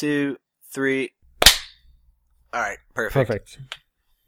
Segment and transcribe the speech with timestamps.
[0.00, 0.38] two,
[0.72, 1.10] three.
[2.52, 3.58] All right, perfect.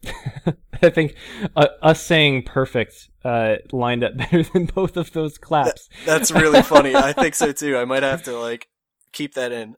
[0.04, 0.58] Perfect.
[0.82, 1.14] I think
[1.56, 5.88] uh, us saying perfect uh, lined up better than both of those claps.
[6.04, 6.94] That's really funny.
[6.94, 7.78] I think so too.
[7.78, 8.68] I might have to like
[9.12, 9.76] keep that in.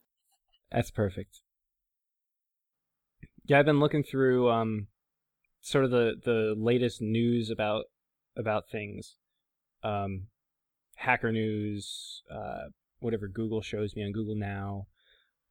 [0.71, 1.39] That's perfect.
[3.45, 4.87] Yeah, I've been looking through um,
[5.61, 7.85] sort of the, the latest news about
[8.35, 9.15] about things.
[9.83, 10.27] Um,
[10.95, 12.69] Hacker News, uh,
[12.99, 14.87] whatever Google shows me on Google Now.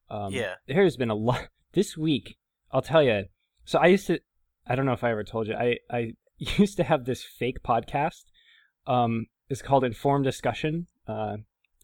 [0.09, 0.55] Um, Yeah.
[0.67, 2.37] There's been a lot this week.
[2.71, 3.25] I'll tell you.
[3.65, 4.19] So I used to.
[4.67, 5.53] I don't know if I ever told you.
[5.55, 8.23] I I used to have this fake podcast.
[8.87, 10.87] Um, it's called Informed Discussion.
[11.07, 11.37] Uh,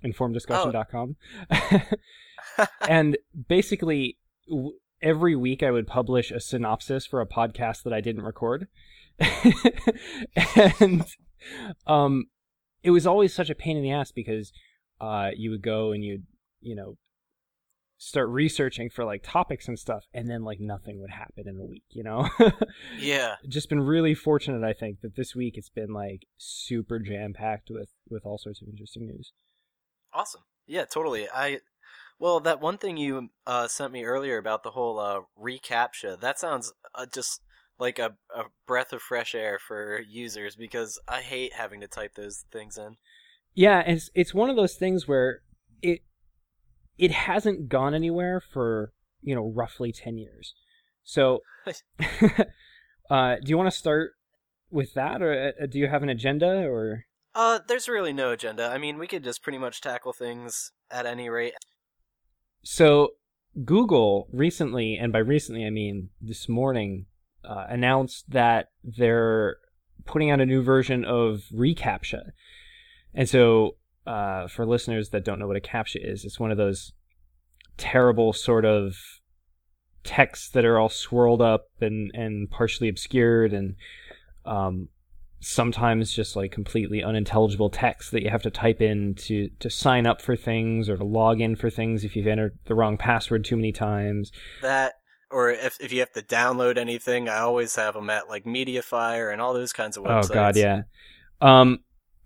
[0.04, 1.16] informeddiscussion.com.
[2.88, 4.18] and basically,
[4.50, 8.68] w- every week I would publish a synopsis for a podcast that I didn't record.
[10.80, 11.06] and
[11.88, 12.26] um,
[12.84, 14.52] it was always such a pain in the ass because
[15.00, 16.26] uh, you would go and you'd,
[16.62, 16.98] you know,
[18.04, 21.64] start researching for like topics and stuff, and then like nothing would happen in a
[21.64, 22.28] week, you know?
[22.98, 23.36] Yeah.
[23.48, 27.70] Just been really fortunate, I think, that this week it's been like super jam packed
[27.70, 29.34] with with all sorts of interesting news.
[30.14, 30.42] Awesome.
[30.66, 31.28] Yeah, totally.
[31.30, 31.60] I
[32.18, 36.40] well, that one thing you uh, sent me earlier about the whole uh, recaptcha that
[36.40, 37.42] sounds uh, just
[37.78, 42.16] like a, a breath of fresh air for users because I hate having to type
[42.16, 42.98] those things in.
[43.54, 45.42] Yeah, it's it's one of those things where
[45.84, 46.02] it
[47.02, 50.54] it hasn't gone anywhere for you know roughly ten years.
[51.04, 51.40] So,
[53.10, 54.12] uh, do you want to start
[54.70, 58.70] with that, or uh, do you have an agenda, or Uh, there's really no agenda.
[58.72, 61.56] I mean, we could just pretty much tackle things at any rate.
[62.64, 63.10] so?
[63.66, 67.08] Google recently, and by recently I mean this morning,
[67.44, 69.58] uh, announced that they're
[70.06, 72.32] putting out a new version of reCAPTCHA,
[73.14, 73.76] and so
[74.06, 76.94] uh, for listeners that don't know what a captcha is, it's one of those
[77.78, 78.96] terrible sort of
[80.04, 83.76] texts that are all swirled up and and partially obscured and
[84.46, 84.88] um,
[85.40, 90.06] sometimes just like completely unintelligible text that you have to type in to to sign
[90.06, 93.44] up for things or to log in for things if you've entered the wrong password
[93.44, 94.32] too many times.
[94.62, 94.94] That,
[95.30, 99.32] or if if you have to download anything, I always have them at like MediaFire
[99.32, 100.32] and all those kinds of websites.
[100.32, 100.82] Oh god, yeah.
[101.42, 101.80] Um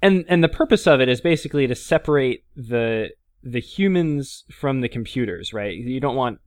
[0.05, 3.09] and and the purpose of it is basically to separate the
[3.43, 5.75] the humans from the computers, right?
[5.75, 6.39] You don't want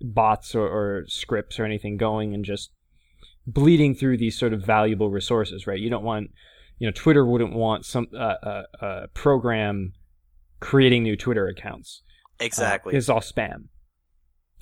[0.00, 2.70] bots or, or scripts or anything going and just
[3.46, 5.78] bleeding through these sort of valuable resources, right?
[5.78, 6.30] You don't want,
[6.78, 9.92] you know, Twitter wouldn't want some uh, uh, uh, program
[10.60, 12.02] creating new Twitter accounts.
[12.40, 12.96] Uh, Exactly.
[12.96, 13.68] it's all spam.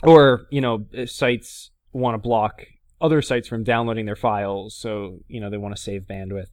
[0.02, 2.64] Or, you know, sites want to block
[3.00, 6.48] other sites from downloading their files, so, you know, they want to save bandwidth.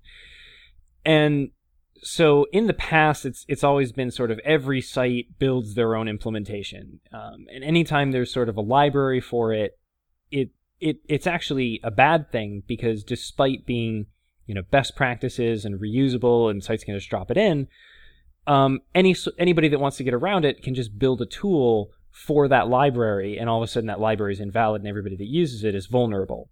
[1.05, 1.49] And
[2.03, 6.07] so in the past, it's it's always been sort of every site builds their own
[6.07, 9.77] implementation, um, and anytime there's sort of a library for it,
[10.31, 14.07] it it it's actually a bad thing because despite being
[14.45, 17.67] you know best practices and reusable, and sites can just drop it in,
[18.45, 22.47] um, any anybody that wants to get around it can just build a tool for
[22.47, 25.63] that library, and all of a sudden that library is invalid, and everybody that uses
[25.63, 26.49] it is vulnerable.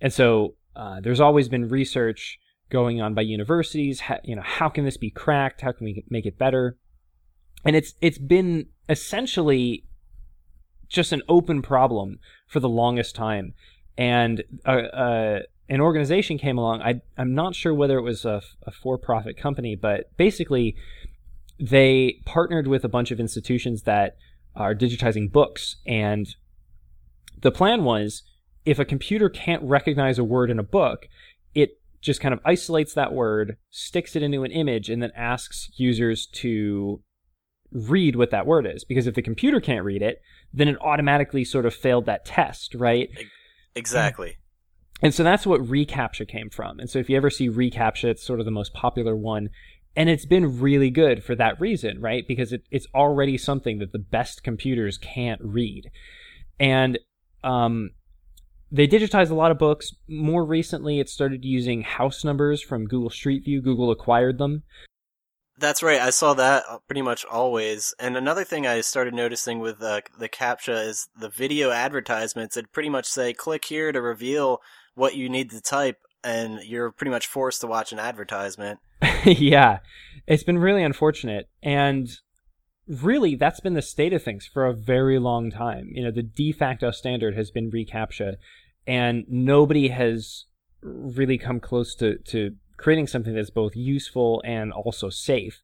[0.00, 2.38] And so uh, there's always been research
[2.70, 4.00] going on by universities.
[4.00, 5.60] How, you know, how can this be cracked?
[5.60, 6.76] How can we make it better?
[7.64, 9.84] And it's it's been essentially
[10.88, 13.54] just an open problem for the longest time.
[13.98, 16.82] And uh, uh, an organization came along.
[16.82, 20.76] I I'm not sure whether it was a, a for-profit company, but basically
[21.58, 24.16] they partnered with a bunch of institutions that
[24.56, 26.34] are digitizing books and
[27.40, 28.22] the plan was
[28.64, 31.06] if a computer can't recognize a word in a book
[31.54, 35.70] it just kind of isolates that word sticks it into an image and then asks
[35.76, 37.02] users to
[37.72, 40.20] read what that word is because if the computer can't read it
[40.52, 43.08] then it automatically sort of failed that test right
[43.74, 44.36] exactly.
[45.02, 46.78] and so that's what reCAPTCHA came from.
[46.78, 49.50] And so if you ever see reCAPTCHA, it's sort of the most popular one.
[49.96, 52.26] And it's been really good for that reason, right?
[52.26, 55.90] Because it, it's already something that the best computers can't read.
[56.58, 56.98] And
[57.42, 57.90] um,
[58.70, 59.92] they digitized a lot of books.
[60.08, 63.60] More recently, it started using house numbers from Google Street View.
[63.60, 64.62] Google acquired them.
[65.58, 66.00] That's right.
[66.00, 67.94] I saw that uh, pretty much always.
[67.98, 72.56] And another thing I started noticing with uh, the CAPTCHA is the video advertisements.
[72.56, 74.60] It pretty much say, click here to reveal
[74.94, 78.78] what you need to type, and you're pretty much forced to watch an advertisement.
[79.24, 79.80] yeah,
[80.26, 81.50] it's been really unfortunate.
[81.62, 82.08] And
[82.90, 85.90] really, that's been the state of things for a very long time.
[85.92, 88.34] You know, the de facto standard has been reCAPTCHA,
[88.86, 90.46] and nobody has
[90.82, 95.62] really come close to, to creating something that's both useful and also safe.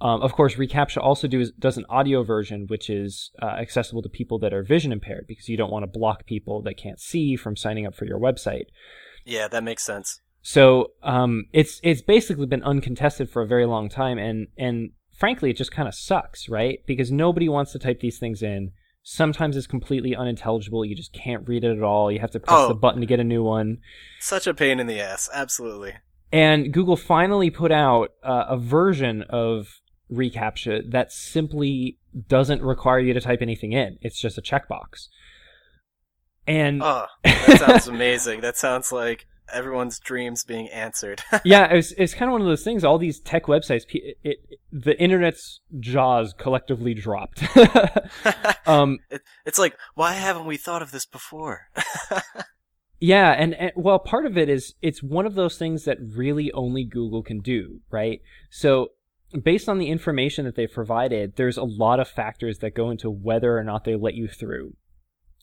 [0.00, 4.08] Um, of course, reCAPTCHA also does, does an audio version, which is uh, accessible to
[4.08, 7.34] people that are vision impaired because you don't want to block people that can't see
[7.34, 8.66] from signing up for your website.
[9.24, 10.20] Yeah, that makes sense.
[10.40, 15.50] So um, it's it's basically been uncontested for a very long time, and and frankly,
[15.50, 16.80] it just kind of sucks, right?
[16.86, 18.72] Because nobody wants to type these things in.
[19.02, 20.84] Sometimes it's completely unintelligible.
[20.84, 22.12] You just can't read it at all.
[22.12, 22.68] You have to press Oh.
[22.68, 23.78] the button to get a new one.
[24.20, 25.30] Such a pain in the ass.
[25.32, 25.94] Absolutely.
[26.30, 29.80] And Google finally put out uh, a version of
[30.12, 31.98] reCAPTCHA that simply
[32.28, 33.98] doesn't require you to type anything in.
[34.02, 35.08] It's just a checkbox.
[36.46, 38.40] And Oh, that sounds amazing.
[38.40, 41.22] That sounds like everyone's dreams being answered.
[41.44, 42.84] yeah, it's it's kind of one of those things.
[42.84, 44.38] All these tech websites, it, it
[44.72, 47.42] the internet's jaws collectively dropped.
[48.66, 51.68] um, it, it's like, why haven't we thought of this before?
[53.00, 56.50] Yeah, and, and well, part of it is it's one of those things that really
[56.52, 58.20] only Google can do, right?
[58.50, 58.88] So,
[59.42, 63.10] based on the information that they've provided, there's a lot of factors that go into
[63.10, 64.74] whether or not they let you through.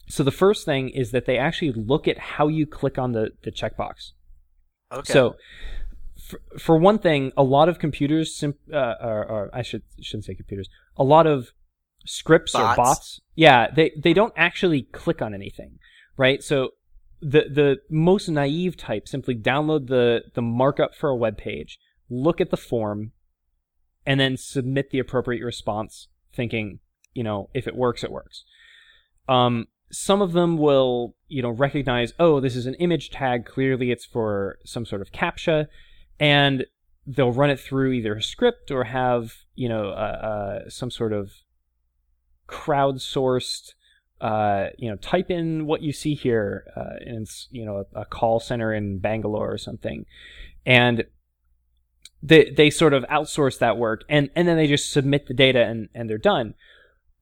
[0.07, 3.31] So, the first thing is that they actually look at how you click on the,
[3.43, 4.11] the checkbox.
[4.91, 5.13] Okay.
[5.13, 5.35] So,
[6.27, 10.25] for, for one thing, a lot of computers, sim- uh, or, or I should shouldn't
[10.25, 11.51] say computers, a lot of
[12.05, 12.77] scripts or Bots?
[12.77, 15.79] bots, yeah, they they don't actually click on anything,
[16.17, 16.43] right?
[16.43, 16.71] So
[17.21, 21.79] the the most naive type simply download the the markup for a web page,
[22.09, 23.11] look at the form,
[24.05, 26.79] and then submit the appropriate response, thinking,
[27.13, 28.43] you know, if it works, it works.
[29.27, 33.45] Um, some of them will, you know, recognize, oh, this is an image tag.
[33.45, 35.67] Clearly, it's for some sort of captcha,
[36.19, 36.65] and
[37.07, 41.13] they'll run it through either a script or have, you know, uh, uh, some sort
[41.13, 41.31] of
[42.49, 43.73] crowdsourced,
[44.19, 48.01] uh, you know, type in what you see here, uh, and it's, you know, a,
[48.01, 50.05] a call center in Bangalore or something,
[50.65, 51.05] and
[52.21, 55.63] they they sort of outsource that work, and and then they just submit the data
[55.63, 56.53] and and they're done.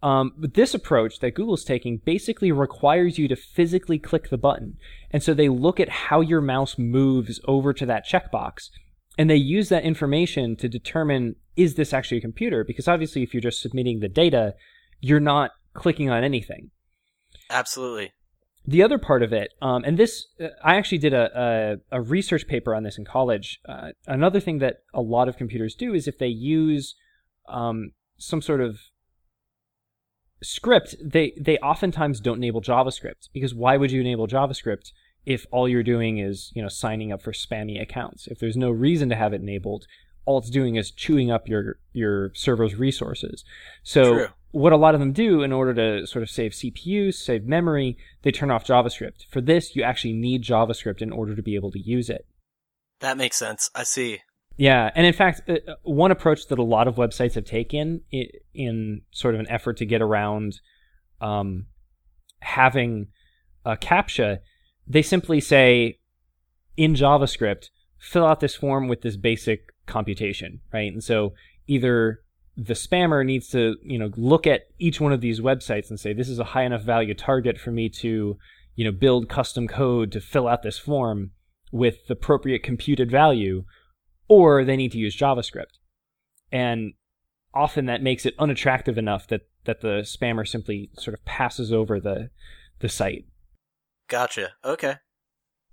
[0.03, 4.77] Um, but this approach that Google's taking basically requires you to physically click the button.
[5.09, 8.69] And so they look at how your mouse moves over to that checkbox
[9.17, 12.65] and they use that information to determine is this actually a computer?
[12.65, 14.55] Because obviously, if you're just submitting the data,
[14.99, 16.71] you're not clicking on anything.
[17.49, 18.11] Absolutely.
[18.65, 22.01] The other part of it, um, and this, uh, I actually did a, a, a
[22.01, 23.59] research paper on this in college.
[23.67, 26.95] Uh, another thing that a lot of computers do is if they use
[27.47, 28.79] um, some sort of
[30.43, 34.91] script, they they oftentimes don't enable JavaScript because why would you enable JavaScript
[35.25, 38.27] if all you're doing is you know signing up for spammy accounts?
[38.27, 39.85] If there's no reason to have it enabled,
[40.25, 43.43] all it's doing is chewing up your your server's resources.
[43.83, 44.27] So True.
[44.51, 47.97] what a lot of them do in order to sort of save CPU, save memory,
[48.23, 49.25] they turn off JavaScript.
[49.29, 52.25] For this, you actually need JavaScript in order to be able to use it.
[52.99, 53.69] That makes sense.
[53.75, 54.21] I see.
[54.55, 58.01] Yeah, and in fact, uh, one approach that a lot of websites have taken
[58.53, 60.59] in sort of an effort to get around
[61.21, 61.65] um,
[62.41, 63.07] having
[63.65, 64.39] a CAPTCHA,
[64.85, 65.99] they simply say
[66.77, 70.91] in JavaScript, fill out this form with this basic computation, right?
[70.91, 71.33] And so
[71.67, 72.19] either
[72.55, 76.13] the spammer needs to, you know, look at each one of these websites and say,
[76.13, 78.37] this is a high enough value target for me to,
[78.75, 81.31] you know, build custom code to fill out this form
[81.71, 83.63] with the appropriate computed value,
[84.27, 85.79] or they need to use JavaScript.
[86.51, 86.93] And
[87.53, 91.99] often that makes it unattractive enough that, that the spammer simply sort of passes over
[91.99, 92.29] the
[92.79, 93.25] the site.
[94.09, 94.49] Gotcha.
[94.63, 94.95] Okay.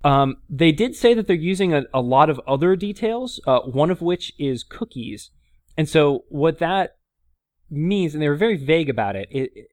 [0.03, 3.91] Um, they did say that they're using a, a lot of other details, uh, one
[3.91, 5.29] of which is cookies.
[5.77, 6.95] And so what that
[7.69, 9.67] means, and they were very vague about it, it, it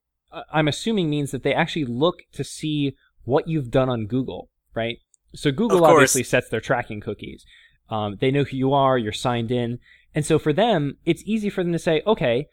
[0.53, 2.95] I'm assuming means that they actually look to see
[3.25, 4.99] what you've done on Google, right?
[5.35, 7.45] So Google obviously sets their tracking cookies.
[7.91, 9.79] Um, they know who you are, you're signed in.
[10.15, 12.49] And so for them, it's easy for them to say, okay,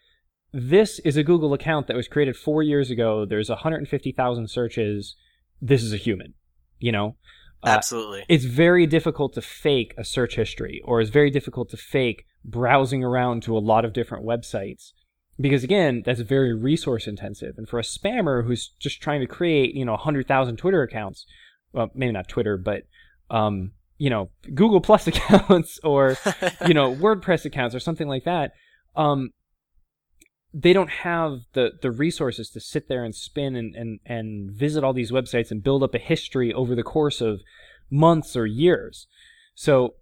[0.52, 3.26] this is a Google account that was created four years ago.
[3.26, 5.16] There's 150,000 searches.
[5.60, 6.34] This is a human,
[6.78, 7.16] you know?
[7.62, 8.24] Uh, Absolutely.
[8.28, 13.02] it's very difficult to fake a search history or it's very difficult to fake browsing
[13.02, 14.92] around to a lot of different websites
[15.40, 19.74] because again that's very resource intensive and for a spammer who's just trying to create
[19.74, 21.24] you know 100000 twitter accounts
[21.72, 22.82] well maybe not twitter but
[23.30, 26.16] um, you know google plus accounts or
[26.66, 28.52] you know wordpress accounts or something like that
[28.94, 29.30] um,
[30.54, 34.82] they don't have the the resources to sit there and spin and, and and visit
[34.82, 37.40] all these websites and build up a history over the course of
[37.90, 39.06] months or years.
[39.54, 39.96] So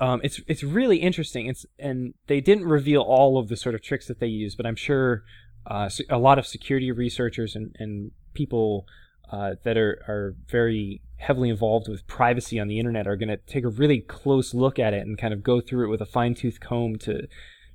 [0.00, 1.46] um, it's it's really interesting.
[1.46, 4.66] It's and they didn't reveal all of the sort of tricks that they use but
[4.66, 5.22] i'm sure
[5.66, 8.86] uh, a lot of security researchers and, and people
[9.30, 13.36] uh, that are are very heavily involved with privacy on the internet are going to
[13.36, 16.06] take a really close look at it and kind of go through it with a
[16.06, 17.26] fine tooth comb to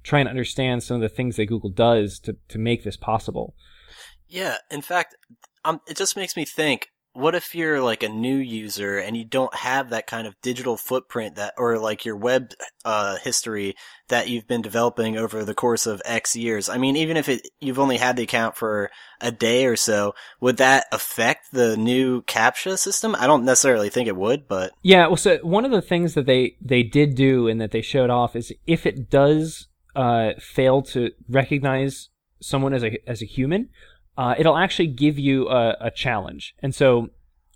[0.04, 3.56] try and understand some of the things that Google does to to make this possible.
[4.28, 5.16] Yeah, in fact,
[5.64, 9.24] um, it just makes me think what if you're like a new user and you
[9.24, 12.52] don't have that kind of digital footprint that or like your web
[12.84, 13.76] uh, history
[14.10, 16.68] that you've been developing over the course of x years?
[16.68, 18.92] I mean even if it you've only had the account for
[19.22, 23.16] a day or so would that affect the new captcha system?
[23.18, 26.26] I don't necessarily think it would but yeah well so one of the things that
[26.26, 30.82] they they did do and that they showed off is if it does uh, fail
[30.82, 32.10] to recognize
[32.42, 33.70] someone as a as a human
[34.18, 36.54] uh, it'll actually give you a, a challenge.
[36.62, 37.10] And so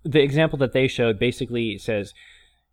[0.04, 2.14] the example that they showed basically says,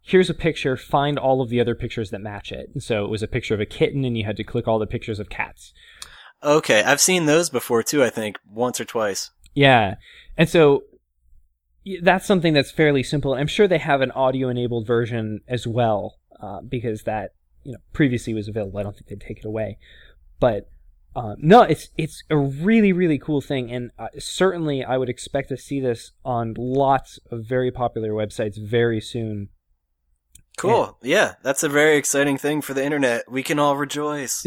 [0.00, 2.70] here's a picture, find all of the other pictures that match it.
[2.72, 4.78] And so it was a picture of a kitten, and you had to click all
[4.78, 5.72] the pictures of cats.
[6.44, 9.30] Okay, I've seen those before too, I think, once or twice.
[9.54, 9.96] Yeah.
[10.36, 10.84] And so
[12.02, 13.34] that's something that's fairly simple.
[13.34, 17.30] I'm sure they have an audio enabled version as well, uh, because that,
[17.64, 18.78] you know, previously was available.
[18.78, 19.78] I don't think they'd take it away.
[20.38, 20.70] But
[21.16, 25.48] uh, no, it's it's a really really cool thing, and uh, certainly I would expect
[25.48, 29.48] to see this on lots of very popular websites very soon.
[30.58, 30.98] Cool.
[31.00, 33.30] And, yeah, that's a very exciting thing for the internet.
[33.30, 34.44] We can all rejoice.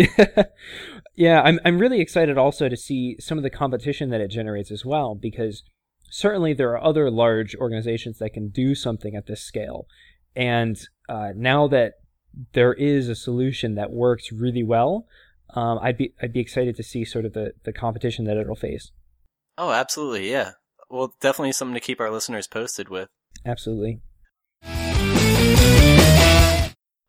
[1.16, 4.70] yeah, I'm I'm really excited also to see some of the competition that it generates
[4.70, 5.64] as well, because
[6.12, 9.88] certainly there are other large organizations that can do something at this scale,
[10.36, 11.94] and uh, now that
[12.54, 15.08] there is a solution that works really well
[15.56, 18.56] um, I'd be I'd be excited to see sort of the the competition that it'll
[18.56, 18.92] face.
[19.58, 20.52] Oh, absolutely, yeah.
[20.90, 23.10] Well, definitely something to keep our listeners posted with.
[23.46, 24.02] Absolutely.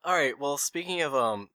[0.02, 0.38] All right.
[0.38, 1.48] Well, speaking of um,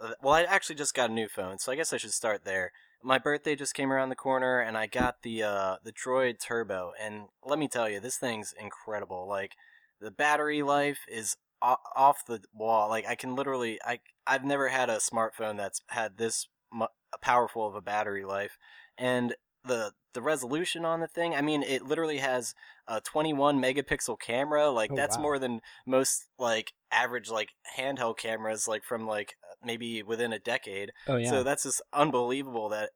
[0.00, 2.44] uh, well, I actually just got a new phone, so I guess I should start
[2.44, 2.72] there.
[3.02, 6.92] My birthday just came around the corner, and I got the uh the Droid Turbo,
[7.00, 9.26] and let me tell you, this thing's incredible.
[9.28, 9.52] Like
[10.00, 12.88] the battery life is off the wall.
[12.88, 16.86] Like I can literally, I I've never had a smartphone that's had this mu-
[17.20, 18.58] powerful of a battery life,
[18.98, 19.34] and
[19.64, 21.34] the the resolution on the thing.
[21.34, 22.54] I mean, it literally has
[22.88, 24.70] a 21 megapixel camera.
[24.70, 25.22] Like oh, that's wow.
[25.22, 30.38] more than most like average like handheld cameras, like from like uh, maybe within a
[30.38, 30.92] decade.
[31.06, 31.30] Oh yeah.
[31.30, 32.90] So that's just unbelievable that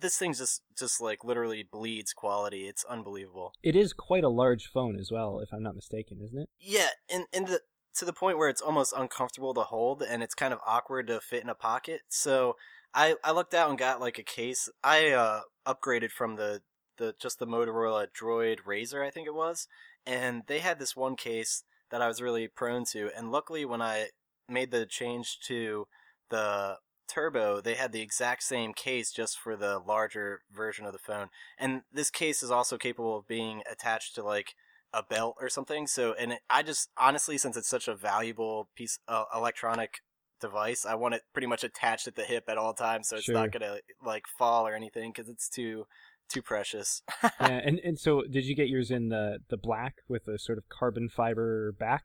[0.00, 2.66] this thing's just just like literally bleeds quality.
[2.66, 3.52] It's unbelievable.
[3.62, 6.48] It is quite a large phone as well, if I'm not mistaken, isn't it?
[6.58, 7.60] Yeah, and and the
[7.96, 11.20] to the point where it's almost uncomfortable to hold and it's kind of awkward to
[11.20, 12.02] fit in a pocket.
[12.08, 12.56] So
[12.92, 14.68] I I looked out and got like a case.
[14.82, 16.62] I uh, upgraded from the
[16.96, 19.66] the just the Motorola Droid RAZR, I think it was,
[20.06, 23.10] and they had this one case that I was really prone to.
[23.16, 24.08] And luckily, when I
[24.48, 25.86] made the change to
[26.30, 30.98] the Turbo, they had the exact same case just for the larger version of the
[30.98, 31.28] phone.
[31.58, 34.54] And this case is also capable of being attached to like
[34.94, 35.86] a belt or something.
[35.86, 40.00] So, and it, I just honestly, since it's such a valuable piece uh, electronic
[40.40, 43.24] device, I want it pretty much attached at the hip at all times, so it's
[43.24, 43.34] sure.
[43.34, 45.86] not gonna like fall or anything because it's too
[46.28, 47.02] too precious.
[47.22, 50.58] yeah, and and so did you get yours in the the black with a sort
[50.58, 52.04] of carbon fiber back?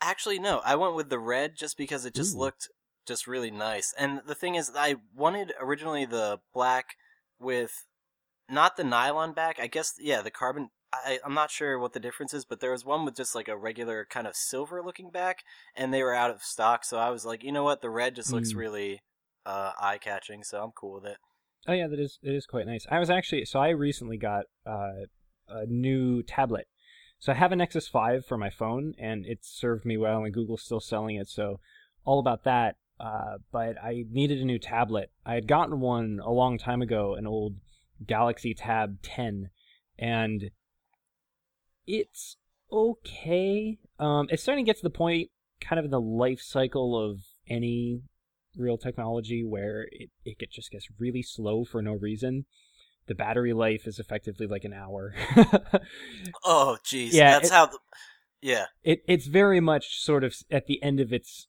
[0.00, 0.60] Actually, no.
[0.64, 2.40] I went with the red just because it just Ooh.
[2.40, 2.68] looked
[3.06, 3.94] just really nice.
[3.98, 6.96] And the thing is, I wanted originally the black
[7.38, 7.86] with
[8.48, 9.58] not the nylon back.
[9.60, 12.72] I guess yeah, the carbon I, I'm not sure what the difference is, but there
[12.72, 15.42] was one with just like a regular kind of silver looking back,
[15.74, 16.84] and they were out of stock.
[16.84, 18.56] So I was like, you know what, the red just looks mm.
[18.56, 19.02] really
[19.46, 21.16] uh, eye catching, so I'm cool with it.
[21.66, 22.86] Oh yeah, that is it is quite nice.
[22.90, 25.06] I was actually so I recently got uh,
[25.48, 26.66] a new tablet.
[27.18, 30.34] So I have a Nexus 5 for my phone, and it served me well, and
[30.34, 31.60] Google's still selling it, so
[32.04, 32.76] all about that.
[32.98, 35.12] Uh, but I needed a new tablet.
[35.24, 37.56] I had gotten one a long time ago, an old
[38.04, 39.50] Galaxy Tab 10,
[40.00, 40.50] and
[41.86, 42.36] it's
[42.70, 43.78] okay.
[43.98, 47.20] Um, it's starting to get to the point, kind of in the life cycle of
[47.48, 48.02] any
[48.56, 52.46] real technology, where it it just gets really slow for no reason.
[53.06, 55.14] The battery life is effectively like an hour.
[56.44, 57.12] oh, jeez.
[57.12, 57.66] Yeah, that's it, how.
[57.66, 57.78] The,
[58.40, 58.66] yeah.
[58.82, 61.48] It it's very much sort of at the end of its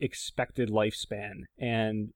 [0.00, 2.12] expected lifespan, and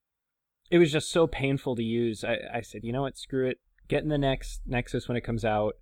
[0.71, 2.25] it was just so painful to use.
[2.25, 3.59] I, I said, you know what, screw it.
[3.89, 5.75] Get in the next Nexus when it comes out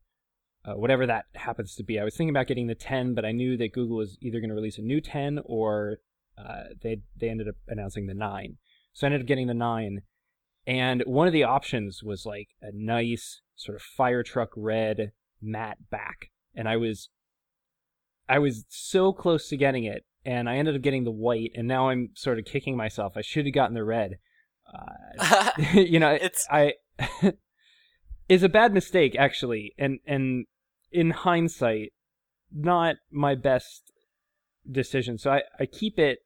[0.65, 1.99] uh, whatever that happens to be.
[1.99, 4.49] I was thinking about getting the 10, but I knew that Google was either going
[4.49, 5.99] to release a new 10 or
[6.39, 8.57] uh, they they ended up announcing the 9.
[8.93, 10.03] So I ended up getting the 9,
[10.67, 15.79] and one of the options was like a nice sort of fire truck red matte
[15.91, 17.09] back, and I was
[18.29, 21.69] I was so close to getting it, and I ended up getting the white, and
[21.69, 23.15] now I'm sort of kicking myself.
[23.17, 24.19] I should have gotten the red.
[24.73, 26.75] Uh, you know, it's I.
[28.29, 30.47] is a bad mistake actually, and and
[30.95, 31.93] in hindsight,
[32.53, 33.93] not my best
[34.71, 35.19] decision.
[35.19, 36.21] So I, I keep it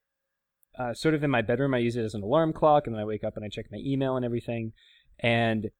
[0.78, 1.74] uh, sort of in my bedroom.
[1.74, 3.64] I use it as an alarm clock, and then I wake up and I check
[3.72, 4.72] my email and everything.
[5.18, 5.70] And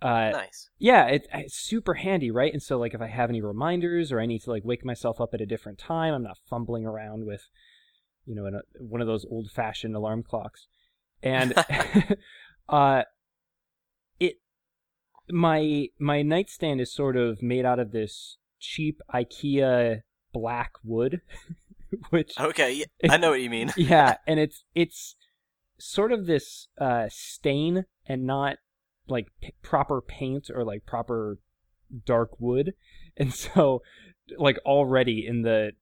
[0.00, 0.70] uh, nice.
[0.78, 2.52] Yeah, it, it's super handy, right?
[2.52, 5.20] And so, like, if I have any reminders or I need to like wake myself
[5.20, 7.42] up at a different time, I'm not fumbling around with,
[8.24, 8.48] you know,
[8.78, 10.68] one of those old-fashioned alarm clocks.
[11.22, 11.52] And
[12.68, 13.02] uh,
[15.30, 20.02] my my nightstand is sort of made out of this cheap IKEA
[20.32, 21.20] black wood,
[22.10, 23.72] which okay, I know what you mean.
[23.76, 25.16] yeah, and it's it's
[25.78, 28.58] sort of this uh, stain and not
[29.08, 31.38] like p- proper paint or like proper
[32.04, 32.74] dark wood,
[33.16, 33.82] and so
[34.38, 35.72] like already in the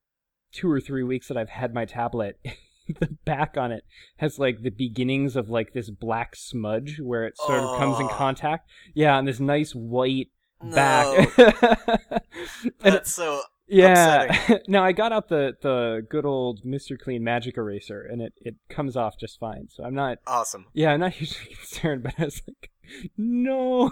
[0.51, 2.39] two or three weeks that I've had my tablet.
[2.99, 3.83] the back on it
[4.17, 8.07] has like the beginnings of like this black smudge where it sort of comes in
[8.09, 8.69] contact.
[8.93, 10.29] Yeah, and this nice white
[10.61, 10.75] No.
[10.75, 12.23] back.
[12.79, 14.59] That's so yeah.
[14.67, 16.99] now I got out the the good old Mr.
[16.99, 19.67] Clean Magic Eraser, and it it comes off just fine.
[19.69, 20.19] So I'm not.
[20.27, 20.65] awesome.
[20.73, 22.71] Yeah, I'm not hugely concerned, but I was like,
[23.17, 23.91] no.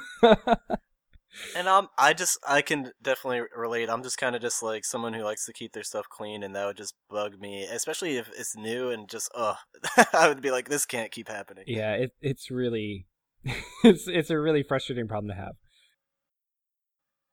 [1.55, 3.89] And um, I just I can definitely relate.
[3.89, 6.55] I'm just kind of just like someone who likes to keep their stuff clean, and
[6.55, 9.57] that would just bug me, especially if it's new and just ugh.
[10.13, 11.65] I would be like, this can't keep happening.
[11.67, 13.07] yeah, it it's really
[13.83, 15.55] it's it's a really frustrating problem to have.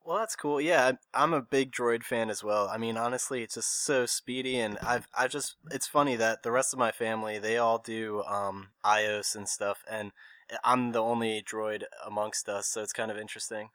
[0.03, 0.59] Well, that's cool.
[0.59, 2.67] Yeah, I'm- I'm a big Droid fan as well.
[2.67, 6.51] I mean, honestly, it's just so speedy, and I've I just it's funny that the
[6.51, 10.11] rest of my family they all do um iOS and stuff, and
[10.63, 13.69] I'm the only Droid amongst us, so it's kind of interesting.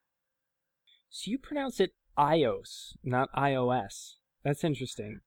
[1.10, 4.14] So you pronounce it iOS, not iOS.
[4.44, 5.20] That's interesting.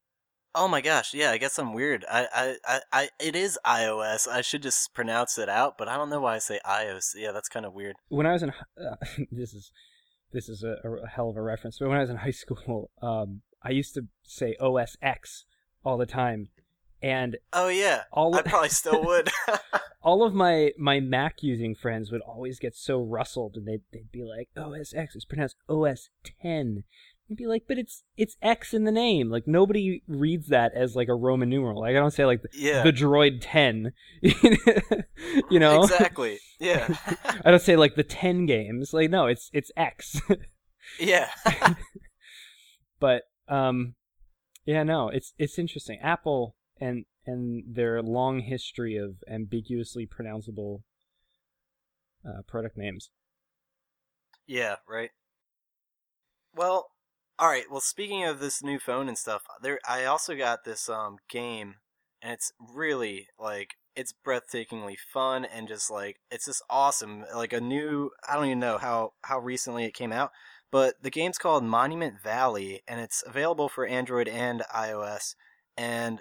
[0.54, 2.04] Oh my gosh, yeah, I guess I'm weird.
[2.10, 4.26] I, I, I, I it is iOS.
[4.26, 7.12] I should just pronounce it out, but I don't know why I say iOS.
[7.14, 7.96] Yeah, that's kind of weird.
[8.08, 8.96] When I was in uh,
[9.30, 9.70] this is
[10.32, 12.90] this is a, a hell of a reference, but when I was in high school,
[13.00, 15.44] um, I used to say OS X
[15.84, 16.48] all the time,
[17.02, 19.30] and Oh yeah, all I probably still would.
[20.02, 24.12] all of my my Mac using friends would always get so rustled, and they'd they'd
[24.12, 26.10] be like, "OS X is pronounced OS
[26.42, 26.84] 10."
[27.30, 29.30] I'd be like, "But it's it's X in the name.
[29.30, 31.80] Like nobody reads that as like a Roman numeral.
[31.80, 33.92] Like I don't say like yeah, the Droid 10.
[35.50, 36.38] you know, exactly.
[36.58, 36.94] Yeah,
[37.44, 38.92] I don't say like the 10 games.
[38.92, 40.20] Like no, it's it's X.
[40.98, 41.28] yeah.
[43.00, 43.94] but um,
[44.64, 45.98] yeah, no, it's it's interesting.
[46.02, 50.82] Apple and and their long history of ambiguously pronounceable
[52.26, 53.10] uh, product names.
[54.46, 55.10] Yeah, right.
[56.54, 56.90] Well,
[57.38, 57.70] all right.
[57.70, 61.76] Well, speaking of this new phone and stuff, there I also got this um game,
[62.22, 67.24] and it's really like it's breathtakingly fun and just like it's just awesome.
[67.34, 70.30] Like a new, I don't even know how how recently it came out,
[70.70, 75.34] but the game's called Monument Valley, and it's available for Android and iOS.
[75.76, 76.20] And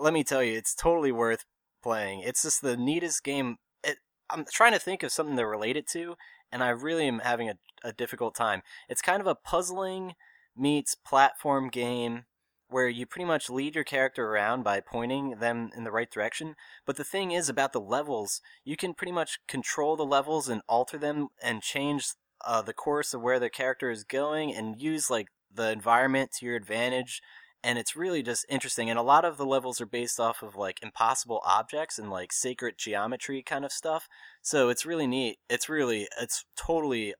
[0.00, 1.44] let me tell you, it's totally worth
[1.82, 2.20] playing.
[2.20, 3.56] It's just the neatest game.
[3.84, 3.98] It,
[4.30, 6.16] I'm trying to think of something to relate it to,
[6.50, 8.62] and I really am having a, a difficult time.
[8.88, 10.14] It's kind of a puzzling
[10.56, 12.24] meets platform game
[12.68, 16.54] where you pretty much lead your character around by pointing them in the right direction.
[16.86, 20.62] But the thing is about the levels, you can pretty much control the levels and
[20.68, 22.12] alter them and change
[22.44, 26.46] uh, the course of where the character is going and use like the environment to
[26.46, 27.20] your advantage.
[27.62, 28.88] And it's really just interesting.
[28.90, 32.32] And a lot of the levels are based off of like impossible objects and like
[32.32, 34.08] sacred geometry kind of stuff.
[34.42, 35.38] So it's really neat.
[35.48, 37.14] It's really, it's totally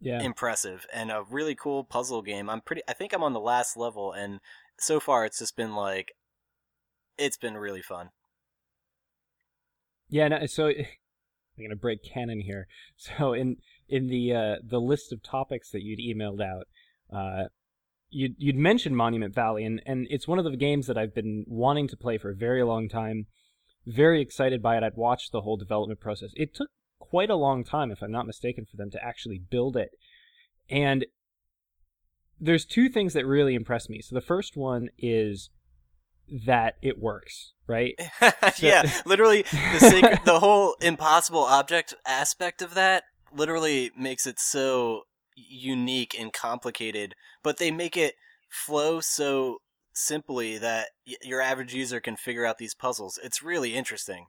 [0.00, 0.24] Yeah.
[0.24, 2.48] impressive and a really cool puzzle game.
[2.50, 4.40] I'm pretty I think I'm on the last level and
[4.78, 6.12] so far it's just been like
[7.18, 8.10] it's been really fun.
[10.08, 12.66] Yeah, no, so I'm gonna break canon here.
[12.96, 13.56] So in
[13.88, 16.66] in the uh, the list of topics that you'd emailed out,
[17.12, 17.48] uh,
[18.12, 21.44] you'd you'd mentioned Monument Valley, and and it's one of the games that I've been
[21.48, 23.26] wanting to play for a very long time.
[23.84, 24.84] Very excited by it.
[24.84, 26.30] I'd watched the whole development process.
[26.36, 26.68] It took
[27.00, 29.90] quite a long time, if I'm not mistaken, for them to actually build it.
[30.70, 31.04] And
[32.40, 34.00] there's two things that really impress me.
[34.00, 35.50] So the first one is
[36.46, 37.94] that it works, right?
[38.58, 45.02] yeah, literally the sacred, the whole impossible object aspect of that literally makes it so
[45.36, 48.14] unique and complicated, but they make it
[48.48, 49.58] flow so
[49.94, 53.18] simply that y- your average user can figure out these puzzles.
[53.22, 54.26] It's really interesting.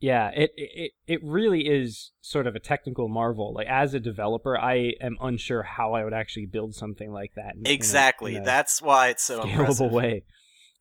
[0.00, 3.54] Yeah, it, it it really is sort of a technical marvel.
[3.54, 7.54] Like as a developer, I am unsure how I would actually build something like that.
[7.54, 8.34] in- in a- Exactly.
[8.34, 9.92] in a That's why it's so scalable impressive.
[9.92, 10.24] way.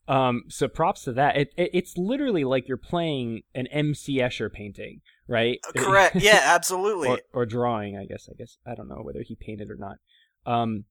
[0.07, 1.37] Um, so props to that.
[1.37, 4.17] It, it it's literally like you're playing an M.C.
[4.17, 5.59] Escher painting, right?
[5.67, 6.15] Uh, Correct.
[6.15, 7.09] Yeah, absolutely.
[7.09, 8.27] or, or drawing, I guess.
[8.29, 9.97] I guess I don't know whether he painted or not.
[10.45, 10.85] Um,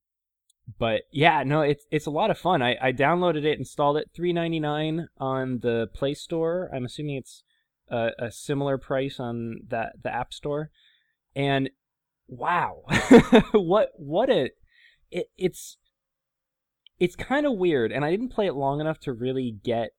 [0.79, 2.63] but yeah, no, it's it's a lot of fun.
[2.63, 6.71] I, I downloaded it, installed it, three ninety nine on the Play Store.
[6.75, 7.43] I'm assuming it's
[7.91, 10.71] a, a similar price on that the App Store,
[11.35, 11.71] and
[12.29, 12.83] wow,
[13.53, 14.51] what what a
[15.11, 15.77] it, it's
[17.01, 19.91] it's kind of weird, and I didn't play it long enough to really get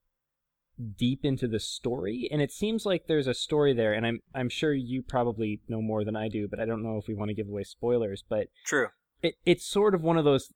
[0.97, 4.49] deep into the story and it seems like there's a story there and I'm I'm
[4.49, 7.29] sure you probably know more than I do but I don't know if we want
[7.29, 8.87] to give away spoilers but True.
[9.21, 10.51] It it's sort of one of those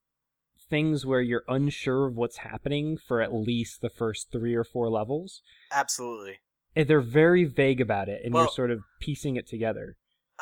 [0.68, 4.90] things where you're unsure of what's happening for at least the first 3 or 4
[4.90, 5.44] levels.
[5.72, 6.40] Absolutely.
[6.76, 9.96] And they're very vague about it and Well- you're sort of piecing it together.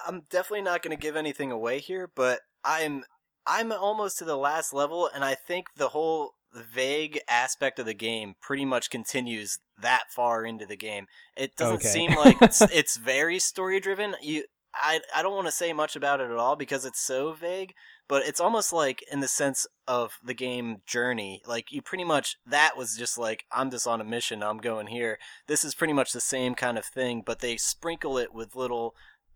[0.08, 3.04] I'm definitely not going to give anything away here, but I'm
[3.46, 7.94] I'm almost to the last level, and I think the whole vague aspect of the
[7.96, 11.08] game pretty much continues that far into the game.
[11.36, 11.88] It doesn't Okay.
[11.88, 14.16] seem like it's, it's very story driven.
[14.22, 17.34] You, I I don't want to say much about it at all because it's so
[17.34, 17.74] vague.
[18.10, 21.42] But it's almost like in the sense of the game journey.
[21.48, 24.44] Like you pretty much that was just like I'm just on a mission.
[24.44, 25.18] I'm going here.
[25.48, 28.94] This is pretty much the same kind of thing, but they sprinkle it with little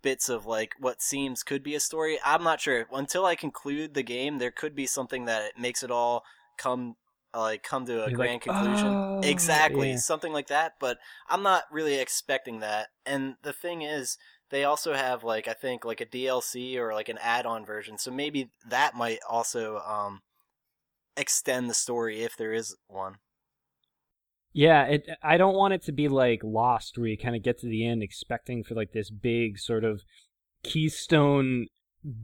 [0.08, 2.18] bits of like what seems could be a story.
[2.24, 2.86] I'm not sure.
[2.94, 6.24] Until I conclude the game, there could be something that makes it all
[6.58, 6.96] come
[7.36, 8.94] like come to a You're grand like, conclusion.
[8.96, 9.98] "Oh," exactly, yeah.
[9.98, 12.88] something like that, but I'm not really expecting that.
[13.06, 14.18] And the thing is,
[14.50, 17.98] they also have like I think like a DLC or like an add-on version.
[17.98, 20.22] So maybe that might also um
[21.18, 23.18] extend the story if there is one.
[24.58, 25.08] Yeah, it.
[25.22, 27.86] I don't want it to be like Lost, where you kind of get to the
[27.86, 30.02] end expecting for like this big sort of
[30.64, 31.68] keystone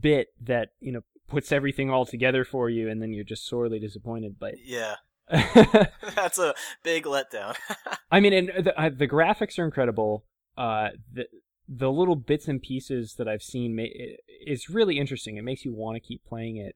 [0.00, 3.78] bit that you know puts everything all together for you, and then you're just sorely
[3.78, 4.34] disappointed.
[4.40, 4.96] But Yeah.
[5.30, 7.54] That's a big letdown.
[8.10, 10.24] I mean, and the, uh, the graphics are incredible.
[10.58, 11.28] Uh, the
[11.68, 13.84] the little bits and pieces that I've seen, ma-
[14.26, 15.36] it's really interesting.
[15.36, 16.74] It makes you want to keep playing it.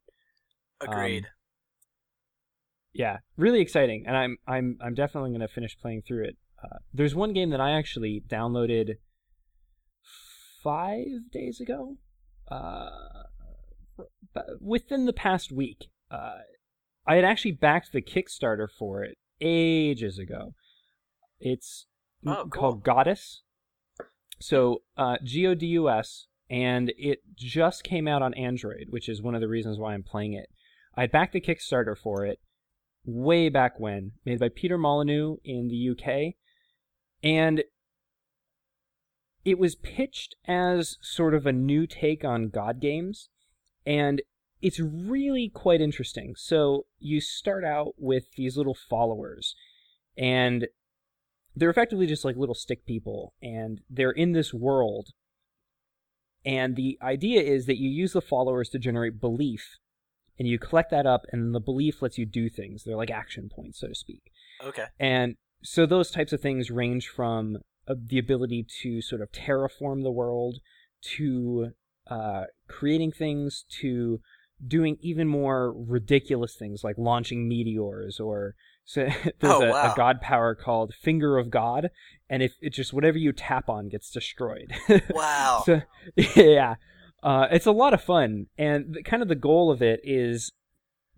[0.81, 1.27] Agreed.
[2.93, 6.37] Yeah, really exciting, and I'm I'm I'm definitely going to finish playing through it.
[6.63, 8.95] Uh, there's one game that I actually downloaded
[10.63, 11.97] five days ago,
[12.51, 12.89] uh,
[14.61, 15.87] within the past week.
[16.11, 16.39] Uh,
[17.07, 20.55] I had actually backed the Kickstarter for it ages ago.
[21.41, 21.87] It's
[22.27, 22.49] Oh, cool.
[22.51, 23.39] called Godus.
[24.41, 29.09] So uh, G O D U S, and it just came out on Android, which
[29.09, 30.49] is one of the reasons why I'm playing it.
[30.97, 32.41] I backed the Kickstarter for it
[33.05, 36.35] way back when, made by Peter Molyneux in the UK,
[37.23, 37.63] and
[39.45, 43.29] it was pitched as sort of a new take on God games,
[43.87, 44.21] and
[44.61, 46.35] it's really quite interesting.
[46.37, 49.55] So you start out with these little followers,
[50.17, 50.67] and
[51.55, 55.09] they're effectively just like little stick people, and they're in this world.
[56.45, 59.79] And the idea is that you use the followers to generate belief,
[60.39, 62.85] and you collect that up, and the belief lets you do things.
[62.85, 64.23] They're like action points, so to speak.
[64.65, 64.85] okay.
[65.01, 70.03] And so those types of things range from uh, the ability to sort of terraform
[70.05, 70.59] the world
[71.17, 71.71] to
[72.09, 74.21] uh, creating things to
[74.67, 79.93] doing even more ridiculous things like launching meteors or so there's Oh, a, wow.
[79.93, 81.91] a god power called finger of god
[82.29, 84.73] and if it just whatever you tap on gets destroyed
[85.11, 85.63] Wow.
[85.65, 85.83] so
[86.35, 86.75] yeah
[87.23, 90.53] uh, it's a lot of fun and the, kind of the goal of it is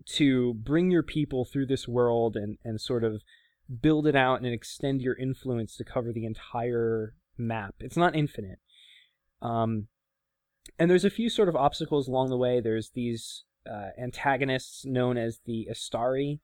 [0.05, 3.21] to bring your people through this world and, and sort of
[3.81, 7.75] build it out and extend your influence to cover the entire map.
[7.79, 8.59] It's not infinite.
[9.41, 9.87] Um,
[10.77, 12.59] and there's a few sort of obstacles along the way.
[12.59, 16.39] There's these uh, antagonists known as the astari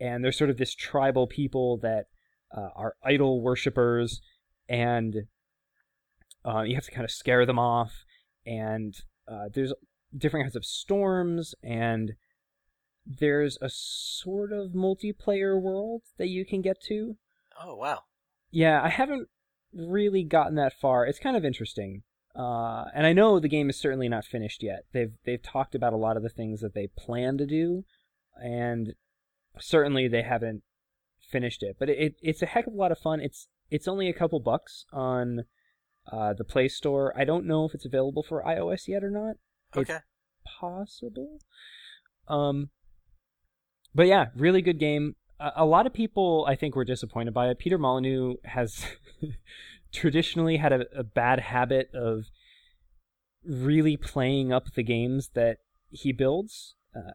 [0.00, 2.06] and they're sort of this tribal people that
[2.56, 4.20] uh, are idol worshippers
[4.68, 5.26] and
[6.44, 8.04] uh, you have to kind of scare them off
[8.46, 8.94] and
[9.28, 9.72] uh, there's
[10.16, 12.12] different kinds of storms and
[13.04, 17.16] there's a sort of multiplayer world that you can get to.
[17.62, 18.00] Oh wow.
[18.50, 19.28] yeah i haven't
[19.72, 21.06] really gotten that far.
[21.06, 22.02] It's kind of interesting
[22.34, 24.84] uh, and i know the game is certainly not finished yet.
[24.92, 27.84] They've they've talked about a lot of the things that they plan to do
[28.42, 28.94] and
[29.58, 30.62] certainly they haven't
[31.18, 33.20] finished it but it, it's a heck of a lot of fun.
[33.20, 35.44] It's it's only a couple bucks on
[36.12, 39.36] uh, the play store i don't know if it's available for ios yet or not
[39.74, 39.98] It's Okay.
[40.60, 41.40] possible.
[42.28, 42.70] Um,
[43.94, 45.16] but yeah, really good game.
[45.40, 47.58] A, a lot of people, I think, were disappointed by it.
[47.58, 48.84] Peter Molyneux has
[49.92, 52.26] traditionally had a, a bad habit of
[53.44, 55.58] really playing up the games that
[55.90, 57.12] he builds, uh,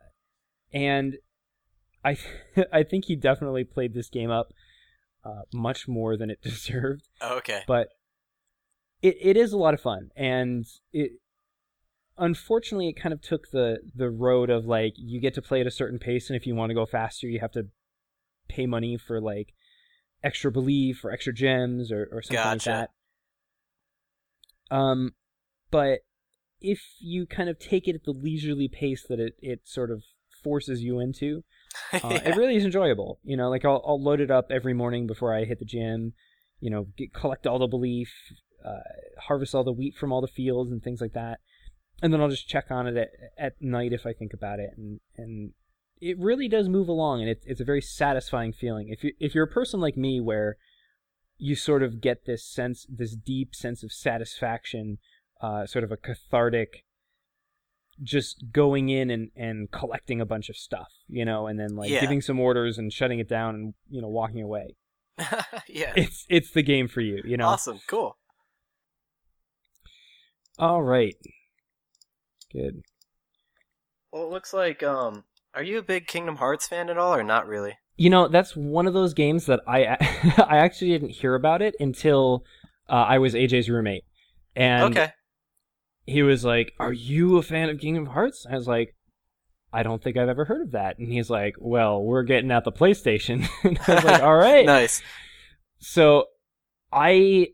[0.73, 1.17] and
[2.03, 2.17] I
[2.73, 4.53] I think he definitely played this game up
[5.23, 7.61] uh, much more than it deserved Oh, okay.
[7.67, 7.89] but
[9.01, 11.13] it, it is a lot of fun and it
[12.17, 15.67] unfortunately, it kind of took the the road of like you get to play at
[15.67, 17.67] a certain pace, and if you want to go faster, you have to
[18.47, 19.53] pay money for like
[20.23, 22.69] extra belief or extra gems or, or something Gotcha.
[22.69, 22.89] like
[24.69, 24.75] that.
[24.75, 25.13] Um,
[25.71, 25.99] but
[26.61, 30.03] if you kind of take it at the leisurely pace that it, it sort of
[30.43, 31.43] forces you into,
[31.93, 32.29] uh, Yeah.
[32.29, 33.19] it really is enjoyable.
[33.23, 36.13] You know, like I'll, I'll load it up every morning before I hit the gym.
[36.59, 38.13] You know, get, collect all the belief,
[38.65, 38.79] uh,
[39.27, 41.39] harvest all the wheat from all the fields and things like that,
[42.01, 44.71] and then I'll just check on it at, at night if I think about it,
[44.77, 45.53] and and
[45.99, 48.89] it really does move along, and it's it's a very satisfying feeling.
[48.89, 50.57] If you if you're a person like me where
[51.37, 54.99] you sort of get this sense, this deep sense of satisfaction,
[55.41, 56.83] uh, sort of a cathartic
[58.01, 61.89] just going in and, and collecting a bunch of stuff, you know, and then like
[61.89, 62.01] Yeah.
[62.01, 64.75] giving some orders and shutting it down and you know walking away.
[65.67, 65.93] yeah.
[65.95, 67.47] It's it's the game for you, you know.
[67.47, 67.79] Awesome.
[67.87, 68.17] Cool.
[70.61, 71.15] All right.
[72.53, 72.83] Good.
[74.13, 75.23] Well, it looks like um
[75.55, 77.79] are you a big Kingdom Hearts fan at all or not really?
[77.97, 79.85] You know, that's one of those games that I
[80.47, 82.45] I actually didn't hear about it until
[82.87, 84.03] uh, I was AJ's roommate.
[84.55, 85.13] And okay.
[86.05, 88.95] he was like, "Are you a fan of Kingdom Hearts?" I was like,
[89.73, 92.65] "I don't think I've ever heard of that." And he's like, "Well, we're getting at
[92.65, 95.01] the PlayStation." and I was like, "All right." Nice.
[95.79, 96.25] So
[96.91, 97.47] I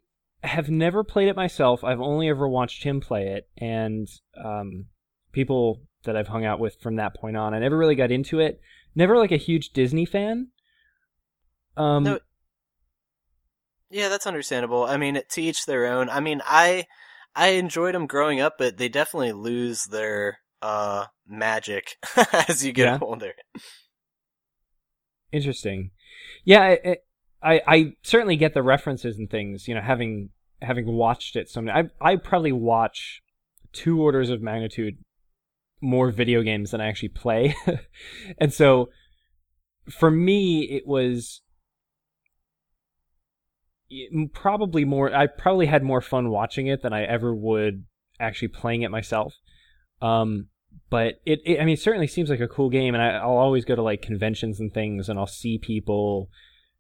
[0.47, 1.83] have never played it myself.
[1.83, 4.07] I've only ever watched him play it, and
[4.43, 4.86] um,
[5.31, 7.53] people that I've hung out with from that point on.
[7.53, 8.60] I never really got into it.
[8.95, 10.47] Never like a huge Disney fan.
[11.75, 12.19] Um, No,
[13.89, 14.83] Yeah, that's understandable.
[14.83, 16.10] I mean, to each their own.
[16.10, 16.88] I mean, I
[17.36, 21.97] I enjoyed them growing up, but they definitely lose their uh magic
[22.49, 22.97] as you get Yeah.
[23.01, 23.33] older.
[25.31, 25.91] interesting.
[26.43, 26.97] Yeah, I,
[27.43, 29.67] I I certainly get the references and things.
[29.67, 30.29] You know, having
[30.62, 33.22] having watched it so many, I I probably watch
[33.74, 34.98] two orders of magnitude
[35.82, 37.56] more video games than I actually play,
[38.38, 38.89] and so
[39.89, 41.41] for me it was
[44.34, 45.13] probably more.
[45.13, 47.86] I probably had more fun watching it than I ever would
[48.20, 49.34] actually playing it myself.
[50.02, 50.48] Um,
[50.89, 53.38] but it, it I mean, it certainly seems like a cool game, and I, I'll
[53.38, 56.30] always go to like conventions and things, and I'll see people,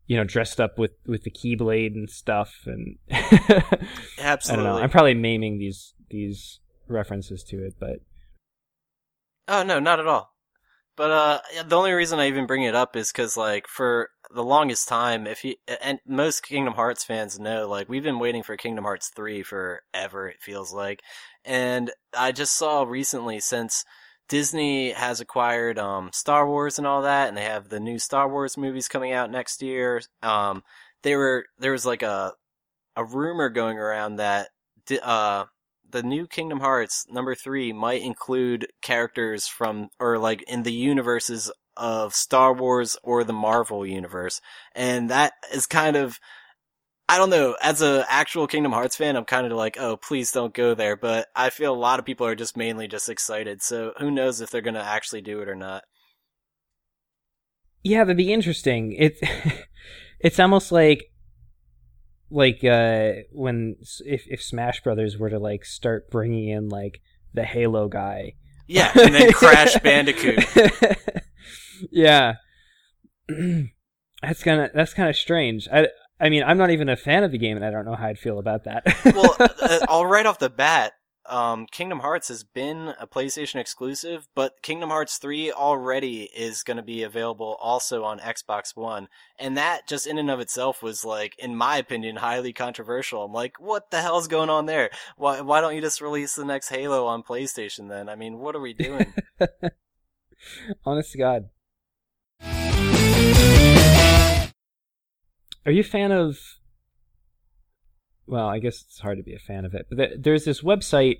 [0.07, 4.77] you know, dressed up with with the Keyblade and stuff, and I don't know.
[4.77, 7.99] I'm probably maiming these these references to it, but
[9.47, 10.33] Oh no, not at all.
[10.95, 14.43] But uh, the only reason I even bring it up is because like for the
[14.43, 18.57] longest time, if you and most Kingdom Hearts fans know, like we've been waiting for
[18.57, 20.27] Kingdom Hearts three forever.
[20.27, 21.01] It feels like,
[21.45, 23.85] and I just saw recently since
[24.29, 28.29] Disney has acquired um Star Wars and all that, and they have the new Star
[28.29, 30.01] Wars movies coming out next year.
[30.21, 30.63] Um,
[31.03, 32.33] they were there was like a
[32.95, 34.49] a rumor going around that
[35.01, 35.45] uh
[35.89, 41.51] the new Kingdom Hearts number three might include characters from or like in the universes
[41.77, 44.41] of Star Wars or the Marvel universe,
[44.75, 46.19] and that is kind of.
[47.09, 47.55] I don't know.
[47.61, 50.97] As a actual Kingdom Hearts fan, I'm kind of like, oh, please don't go there.
[50.97, 53.61] But I feel a lot of people are just mainly just excited.
[53.61, 55.83] So who knows if they're gonna actually do it or not?
[57.87, 58.95] yeah, that'd be interesting.
[58.97, 59.21] It's
[60.19, 61.05] it's almost like
[62.29, 67.01] like uh when if if Smash Brothers were to like start bringing in like
[67.33, 68.33] the Halo guy
[68.67, 70.43] Yeah, and then Crash Bandicoot.
[71.91, 72.35] yeah,
[73.27, 75.67] that's kind of that's kind of strange.
[75.71, 75.87] I
[76.19, 78.07] I mean, I'm not even a fan of the game, and I don't know how
[78.07, 78.83] I'd feel about that.
[79.05, 80.93] well, uh, all right off the bat,
[81.27, 86.77] um, Kingdom Hearts has been a PlayStation exclusive, but Kingdom Hearts 3 already is going
[86.77, 89.09] to be available also on Xbox One.
[89.37, 93.25] And that just in and of itself was like, in my opinion, highly controversial.
[93.25, 94.89] I'm like, what the hell's going on there?
[95.17, 98.09] Why, why don't you just release the next Halo on PlayStation then?
[98.09, 99.13] I mean, what are we doing?
[100.85, 101.49] Honest to God.
[105.67, 106.39] Are you a fan of?
[108.25, 111.19] Well, I guess it's hard to be a fan of it, but there's this website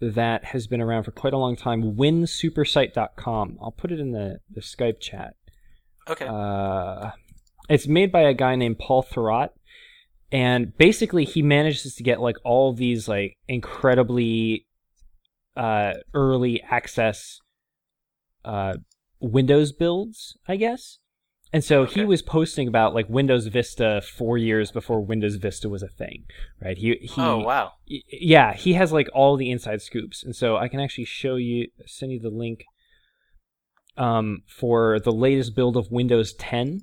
[0.00, 3.58] that has been around for quite a long time, winsupersite.com.
[3.62, 5.34] I'll put it in the, the Skype chat.
[6.08, 6.26] okay.
[6.26, 7.12] Uh,
[7.68, 9.50] it's made by a guy named Paul Thurrott,
[10.32, 14.66] and basically he manages to get like all these like incredibly
[15.56, 17.40] uh, early access
[18.44, 18.74] uh,
[19.20, 20.98] Windows builds, I guess.
[21.54, 25.84] And so he was posting about like Windows Vista four years before Windows Vista was
[25.84, 26.24] a thing,
[26.60, 26.76] right?
[26.76, 27.74] He he oh, wow.
[27.86, 31.68] yeah, he has like all the inside scoops, and so I can actually show you,
[31.86, 32.64] send you the link,
[33.96, 36.80] um, for the latest build of Windows 10.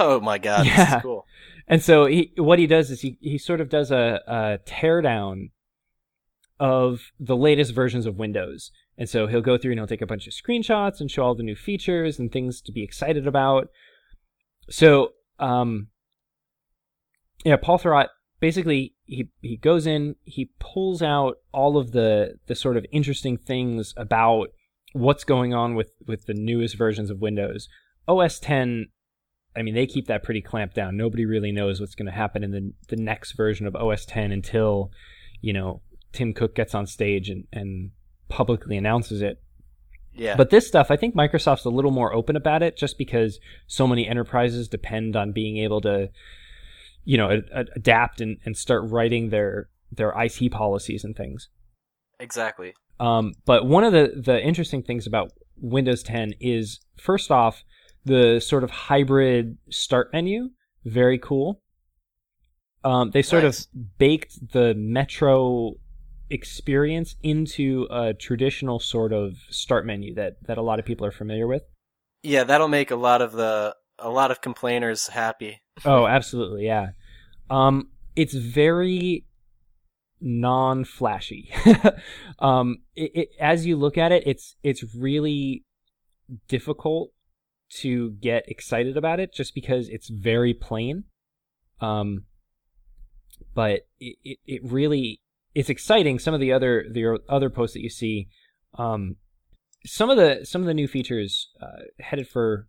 [0.00, 0.96] Oh my god, this Yeah.
[0.96, 1.24] is cool.
[1.68, 5.50] And so he, what he does is he he sort of does a, a teardown
[6.58, 8.72] of the latest versions of Windows.
[8.98, 11.36] And so he'll go through and he'll take a bunch of screenshots and show all
[11.36, 13.68] the new features and things to be excited about.
[14.68, 15.88] So, um,
[17.44, 18.08] yeah, Paul Thurrott
[18.40, 23.36] basically he he goes in, he pulls out all of the the sort of interesting
[23.36, 24.48] things about
[24.92, 27.68] what's going on with with the newest versions of Windows.
[28.06, 28.86] OS 10
[29.56, 30.96] I mean, they keep that pretty clamped down.
[30.96, 34.32] Nobody really knows what's going to happen in the the next version of OS 10
[34.32, 34.90] until,
[35.40, 35.82] you know,
[36.12, 37.90] Tim Cook gets on stage and, and
[38.28, 39.42] publicly announces it.
[40.14, 40.36] Yeah.
[40.36, 43.86] But this stuff, I think Microsoft's a little more open about it just because so
[43.86, 46.10] many enterprises depend on being able to,
[47.04, 51.48] you know, a, a, adapt and, and start writing their their IT policies and things.
[52.20, 52.74] Exactly.
[53.00, 57.64] Um, but one of the, the interesting things about Windows 10 is, first off,
[58.04, 60.50] the sort of hybrid start menu.
[60.84, 61.62] Very cool.
[62.84, 63.60] Um, they sort Nice.
[63.60, 65.74] of baked the Metro
[66.30, 71.12] experience into a traditional sort of start menu that, that a lot of people are
[71.12, 71.62] familiar with.
[72.22, 75.62] Yeah, that'll make a lot of the a lot of complainers happy.
[75.84, 76.88] Oh, absolutely, yeah.
[77.48, 79.24] Um, it's very
[80.20, 81.52] non-flashy.
[82.40, 85.64] um, it, it, as you look at it, it's it's really
[86.48, 87.12] difficult
[87.70, 91.04] to get excited about it just because it's very plain.
[91.80, 92.24] Um,
[93.54, 95.20] but it, it, it really
[95.54, 96.18] it's exciting.
[96.18, 98.28] Some of the other the other posts that you see,
[98.78, 99.16] um,
[99.86, 102.68] some of the some of the new features uh, headed for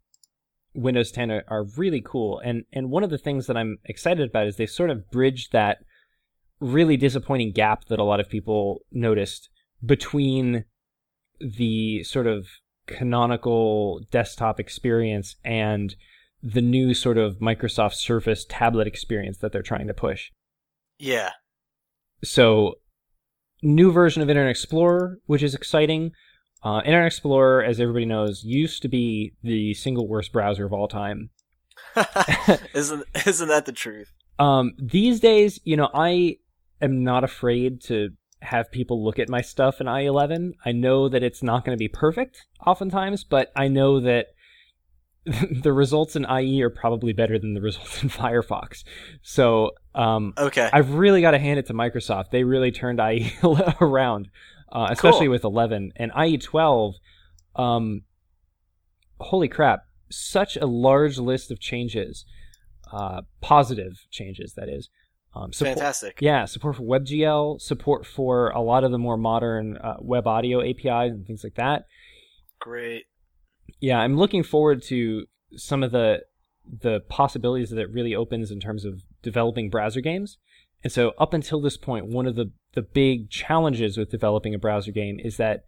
[0.73, 2.39] Windows 10 are, are really cool.
[2.43, 5.51] And and one of the things that I'm excited about is they've sort of bridged
[5.51, 5.79] that
[6.59, 9.49] really disappointing gap that a lot of people noticed
[9.85, 10.65] between
[11.39, 12.47] the sort of
[12.85, 15.95] canonical desktop experience and
[16.41, 20.31] the new sort of Microsoft Surface tablet experience that they're trying to push.
[20.97, 21.31] Yeah.
[22.23, 22.75] So,
[23.61, 26.11] new version of Internet Explorer, which is exciting.
[26.63, 30.87] Uh, Internet Explorer, as everybody knows, used to be the single worst browser of all
[30.87, 31.29] time.
[32.73, 34.11] isn't isn't that the truth?
[34.37, 36.37] Um, these days, you know, I
[36.81, 38.09] am not afraid to
[38.41, 40.53] have people look at my stuff in IE11.
[40.65, 44.27] I know that it's not going to be perfect oftentimes, but I know that
[45.63, 48.83] the results in IE are probably better than the results in Firefox.
[49.21, 50.69] So, um, Okay.
[50.71, 52.31] I've really got to hand it to Microsoft.
[52.31, 53.31] They really turned IE
[53.81, 54.29] around,
[54.71, 55.31] uh, especially Cool.
[55.31, 56.95] with 11 and IE 12.
[57.55, 58.01] Um,
[59.19, 59.81] holy crap!
[60.09, 62.25] Such a large list of changes,
[62.91, 64.53] uh, positive changes.
[64.55, 64.89] That is,
[65.35, 66.17] um, support, Fantastic.
[66.21, 70.61] yeah, support for WebGL, support for a lot of the more modern uh, web audio
[70.61, 71.83] APIs and things like that.
[72.59, 73.05] Great.
[73.79, 76.23] Yeah, I'm looking forward to some of the
[76.81, 80.37] the possibilities that it really opens in terms of developing browser games.
[80.83, 84.59] And so up until this point, one of the the big challenges with developing a
[84.59, 85.63] browser game is that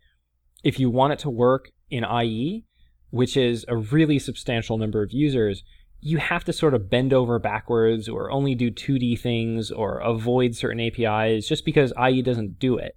[0.63, 2.65] if you want it to work in IE,
[3.10, 5.63] which is a really substantial number of users,
[6.00, 10.56] you have to sort of bend over backwards or only do 2D things or avoid
[10.56, 12.95] certain APIs just because IE doesn't do it.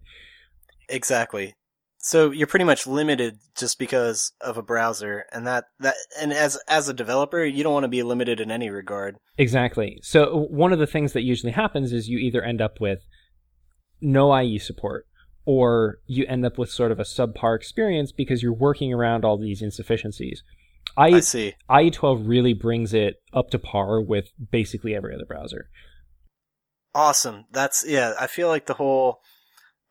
[0.89, 1.55] Exactly.
[2.07, 6.59] So you're pretty much limited just because of a browser, and that that and as
[6.69, 9.17] as a developer, you don't want to be limited in any regard.
[9.39, 10.01] Exactly.
[10.03, 12.99] So one of the things that usually happens is you either end up with
[14.03, 15.07] no IE support
[15.47, 19.39] or you end up with sort of a subpar experience because you're working around all
[19.39, 20.43] these insufficiencies.
[20.99, 21.55] I IE, see.
[21.71, 25.71] IE12 really brings it up to par with basically every other browser.
[26.95, 27.47] Awesome.
[27.51, 28.13] That's yeah.
[28.21, 29.21] I feel like the whole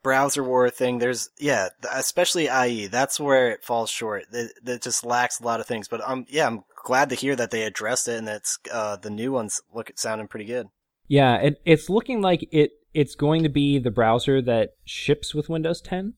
[0.04, 0.98] browser war thing.
[0.98, 2.86] There's yeah, especially IE.
[2.86, 4.26] That's where it falls short.
[4.32, 5.88] It, it just lacks a lot of things.
[5.88, 9.10] But um, yeah, I'm glad to hear that they addressed it and that's uh the
[9.10, 10.68] new ones look sounding pretty good.
[11.08, 15.48] Yeah, it, it's looking like it it's going to be the browser that ships with
[15.48, 16.14] Windows 10,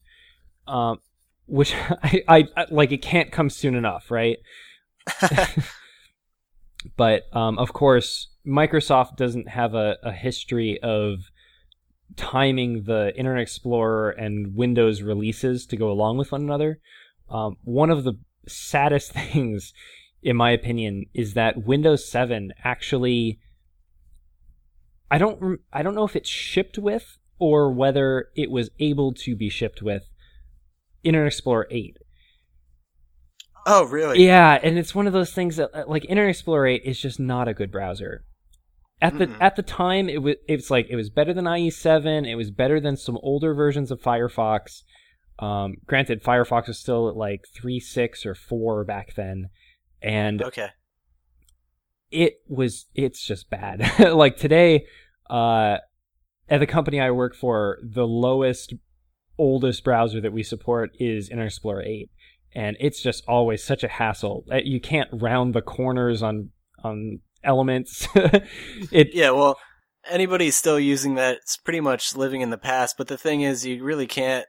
[0.68, 0.98] um,
[1.46, 2.92] which I, I, I like.
[2.92, 4.36] It can't come soon enough, right?
[6.96, 11.30] but um, of course, Microsoft doesn't have a, a history of
[12.16, 16.78] timing the Internet Explorer and Windows releases to go along with one another.
[17.28, 18.14] Um, one of the
[18.46, 19.72] saddest things,
[20.22, 23.40] in my opinion, is that Windows 7 actually.
[25.10, 25.60] I don't.
[25.72, 29.82] I don't know if it's shipped with or whether it was able to be shipped
[29.82, 30.02] with
[31.04, 31.96] Internet Explorer 8.
[33.66, 34.24] oh, really?
[34.24, 37.46] Yeah, and it's one of those things that like Internet Explorer 8 is just not
[37.46, 38.24] a good browser.
[39.00, 39.36] At the Mm-mm.
[39.40, 42.26] at the time, it was it's like it was better than IE7.
[42.26, 44.82] It was better than some older versions of Firefox.
[45.38, 49.50] Um, granted, Firefox was still at like three six or four back then,
[50.00, 50.68] and Okay.
[52.10, 53.82] it was it's just bad.
[54.14, 54.86] like today,
[55.28, 55.76] uh,
[56.48, 58.72] at the company I work for, the lowest
[59.38, 62.10] oldest browser that we support is Internet Explorer 8,
[62.54, 64.44] and it's just always such a hassle.
[64.50, 66.50] Uh, You can't round the corners on
[66.82, 68.06] on elements.
[68.14, 69.58] it Yeah, well,
[70.08, 72.96] anybody still using that, it's pretty much living in the past.
[72.98, 74.46] But the thing is, you really can't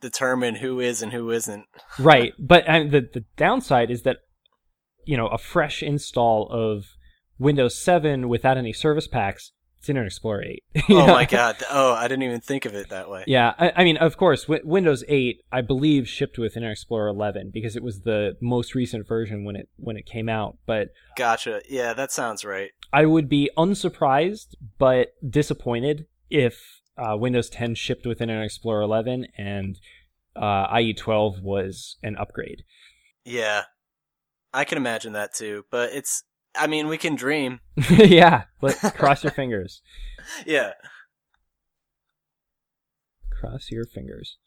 [0.00, 1.66] determine who is and who isn't.
[1.98, 4.18] right, but the the downside is that
[5.04, 6.86] you know a fresh install of
[7.38, 10.64] Windows 7 without any service packs, it's Internet Explorer 8.
[10.90, 11.56] Oh my god!
[11.70, 13.24] Oh, I didn't even think of it that way.
[13.26, 17.08] Yeah, I, I mean, of course, w- Windows 8, I believe, shipped with Internet Explorer
[17.08, 20.58] 11 because it was the most recent version when it when it came out.
[20.66, 21.62] But Gotcha.
[21.68, 22.70] Yeah, that sounds right.
[22.92, 29.26] I would be unsurprised but disappointed if uh, Windows 10 shipped with Internet Explorer 11
[29.36, 29.78] and
[30.34, 32.62] uh, IE12 was an upgrade.
[33.24, 33.64] Yeah,
[34.52, 35.64] I can imagine that too.
[35.70, 36.24] But it's,
[36.58, 37.60] I mean, we can dream.
[37.90, 39.82] yeah, but cross your fingers.
[40.44, 40.72] Yeah.
[43.30, 44.38] Cross your fingers.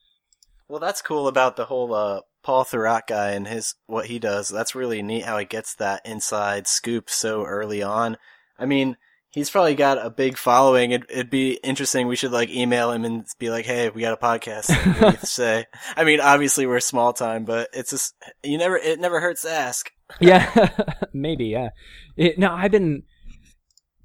[0.68, 4.50] Well, that's cool about the whole uh, Paul Thurrott guy and his what he does.
[4.50, 8.18] That's really neat how he gets that inside scoop so early on.
[8.58, 8.98] I mean,
[9.32, 10.92] he's probably got a big following.
[10.92, 12.08] It, it'd be interesting.
[12.08, 14.70] We should like email him and be like, "Hey, we got a podcast.
[15.00, 18.78] What do you say?" I mean, obviously we're small time, but it's just you never.
[18.78, 19.92] It never hurts to ask.
[20.20, 20.70] Yeah.
[21.14, 21.70] Maybe yeah.
[22.18, 23.04] It, no i've been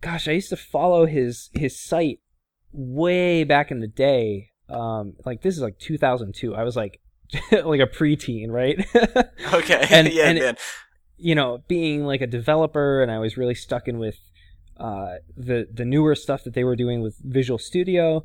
[0.00, 2.20] gosh i used to follow his his site
[2.72, 4.50] way back in the day.
[4.68, 7.00] Um like this is like 2002 i was like
[7.52, 8.84] like a preteen right?
[9.52, 9.86] Okay.
[9.90, 10.56] And- yeah, and- man.
[11.16, 14.16] you know being like a developer and i was really stuck in with
[14.78, 18.24] uh the the newer stuff that they were doing with visual studio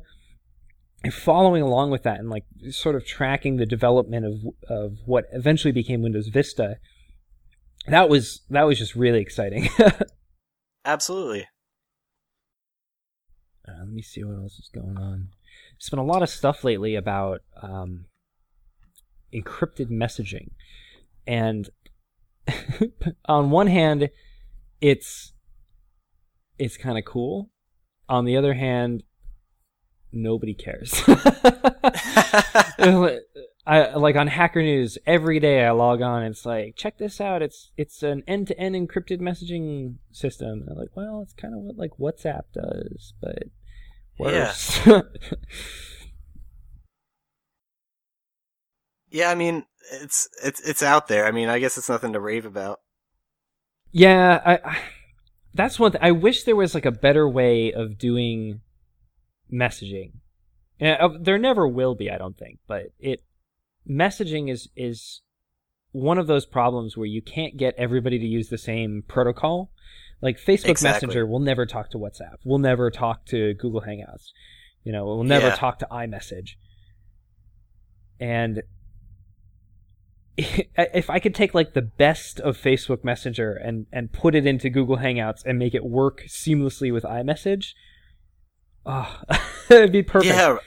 [1.04, 4.34] and following along with that and like sort of tracking the development of
[4.68, 6.76] of what eventually became windows vista
[7.90, 9.68] that was that was just really exciting
[10.84, 11.46] Absolutely.
[13.68, 15.28] Uh, let me see what else is going on.
[15.74, 18.06] There's been a lot of stuff lately about um,
[19.32, 20.50] encrypted messaging,
[21.26, 21.68] and
[23.26, 24.10] on one hand,
[24.80, 25.32] it's
[26.58, 27.50] it's kind of cool.
[28.08, 29.04] On the other hand,
[30.12, 31.02] nobody cares.
[33.66, 35.64] I like on Hacker News every day.
[35.64, 36.22] I log on.
[36.22, 37.42] It's like, check this out.
[37.42, 40.62] It's it's an end-to-end encrypted messaging system.
[40.62, 43.44] And I'm like, well, it's kind of what like WhatsApp does, but
[44.18, 44.80] worse.
[49.10, 51.26] yeah, I mean, it's it's it's out there.
[51.26, 52.80] I mean, I guess it's nothing to rave about.
[53.92, 54.78] Yeah, I, I
[55.52, 55.92] that's one.
[55.92, 58.60] Th- I wish there was like a better way of doing
[59.52, 60.12] messaging.
[60.78, 62.60] Yeah, uh, there never will be, I don't think.
[62.66, 63.22] But it
[63.90, 65.22] messaging is is
[65.92, 69.72] one of those problems where you can't get everybody to use the same protocol.
[70.22, 71.06] Like Facebook Exactly.
[71.08, 72.36] Messenger will never talk to WhatsApp.
[72.44, 74.26] We'll never talk to Google Hangouts.
[74.84, 75.54] You know, we'll never Yeah.
[75.56, 76.50] talk to iMessage.
[78.20, 78.62] And
[80.36, 84.70] if I could take like the best of Facebook Messenger and and put it into
[84.70, 87.72] Google Hangouts and make it work seamlessly with iMessage,
[88.86, 89.20] oh,
[89.70, 90.34] it'd be perfect.
[90.34, 90.58] Yeah,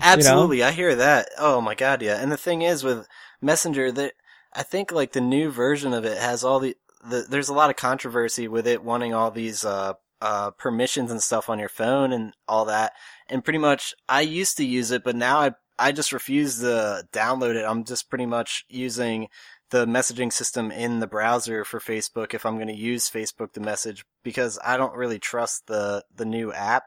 [0.00, 0.62] absolutely.
[0.62, 1.28] I hear that.
[1.38, 2.20] Oh my god, yeah.
[2.20, 3.06] And the thing is with
[3.40, 4.14] Messenger that
[4.52, 6.76] I think like the new version of it has all the,
[7.08, 11.22] the there's a lot of controversy with it wanting all these uh uh permissions and
[11.22, 12.92] stuff on your phone and all that.
[13.28, 17.06] And pretty much I used to use it, but now I I just refuse to
[17.12, 17.64] download it.
[17.64, 19.28] I'm just pretty much using
[19.70, 23.60] the messaging system in the browser for Facebook if I'm going to use Facebook to
[23.60, 26.84] message because I don't really trust the the new app.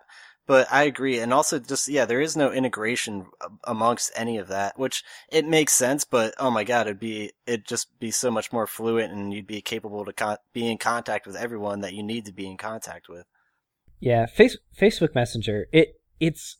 [0.48, 3.28] But I agree, and also just yeah, there is no integration
[3.64, 6.04] amongst any of that, which it makes sense.
[6.04, 9.48] But oh my god, it'd be it'd just be so much more fluent, and you'd
[9.48, 12.58] be capable to con- be in contact with everyone that you need to be in
[12.58, 13.26] contact with.
[14.00, 15.68] Yeah, face, Facebook Messenger.
[15.72, 15.90] It
[16.20, 16.58] it's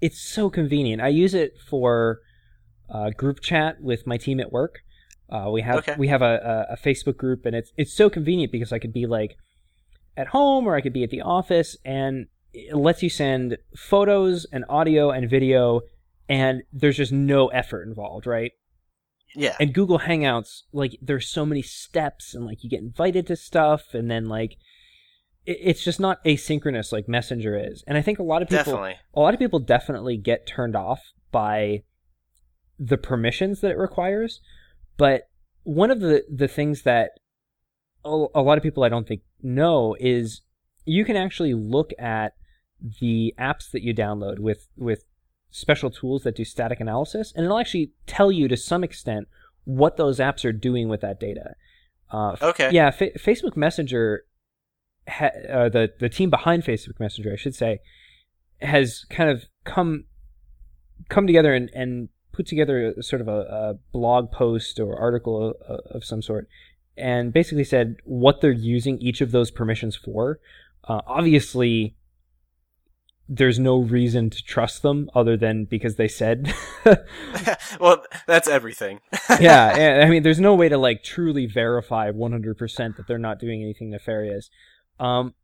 [0.00, 1.02] it's so convenient.
[1.02, 2.20] I use it for
[2.88, 4.76] uh, group chat with my team at work.
[5.28, 5.96] Uh, we have Okay.
[5.98, 8.92] we have a, a, a Facebook group, and it's it's so convenient because I could
[8.92, 9.36] be like
[10.16, 12.28] at home or I could be at the office, and
[12.68, 15.82] it lets you send photos and audio and video,
[16.28, 18.52] and there's just no effort involved, right?
[19.34, 23.36] Yeah, and Google Hangouts, like there's so many steps, and like you get invited to
[23.36, 24.56] stuff, and then like
[25.46, 27.82] it's just not asynchronous like Messenger is.
[27.86, 28.96] And I think a lot of people, definitely.
[29.14, 31.84] a lot of people definitely get turned off by
[32.78, 34.40] the permissions that it requires.
[34.96, 35.28] But
[35.62, 37.12] one of the the things that
[38.04, 40.42] a, a lot of people I don't think know is
[40.84, 42.32] you can actually look at
[43.00, 45.04] the apps that you download with with
[45.50, 49.28] special tools that do static analysis, and it'll actually tell you to some extent
[49.64, 51.54] what those apps are doing with that data.
[52.10, 52.70] Uh, Okay.
[52.72, 54.24] Yeah, Fa- Facebook Messenger,
[55.08, 57.80] ha- uh, the the team behind Facebook Messenger, I should say,
[58.60, 60.04] has kind of come
[61.08, 65.54] come together and, and put together a, sort of a, a blog post or article
[65.68, 66.48] of, of, some sort,
[66.96, 70.38] and basically said what they're using each of those permissions for.
[70.84, 71.96] Uh, obviously,
[73.28, 76.54] there's no reason to trust them other than because they said.
[77.80, 79.00] well, that's everything.
[79.40, 83.62] yeah, I mean, there's no way to like truly verify 100% that they're not doing
[83.62, 84.48] anything nefarious.
[84.98, 85.34] Um,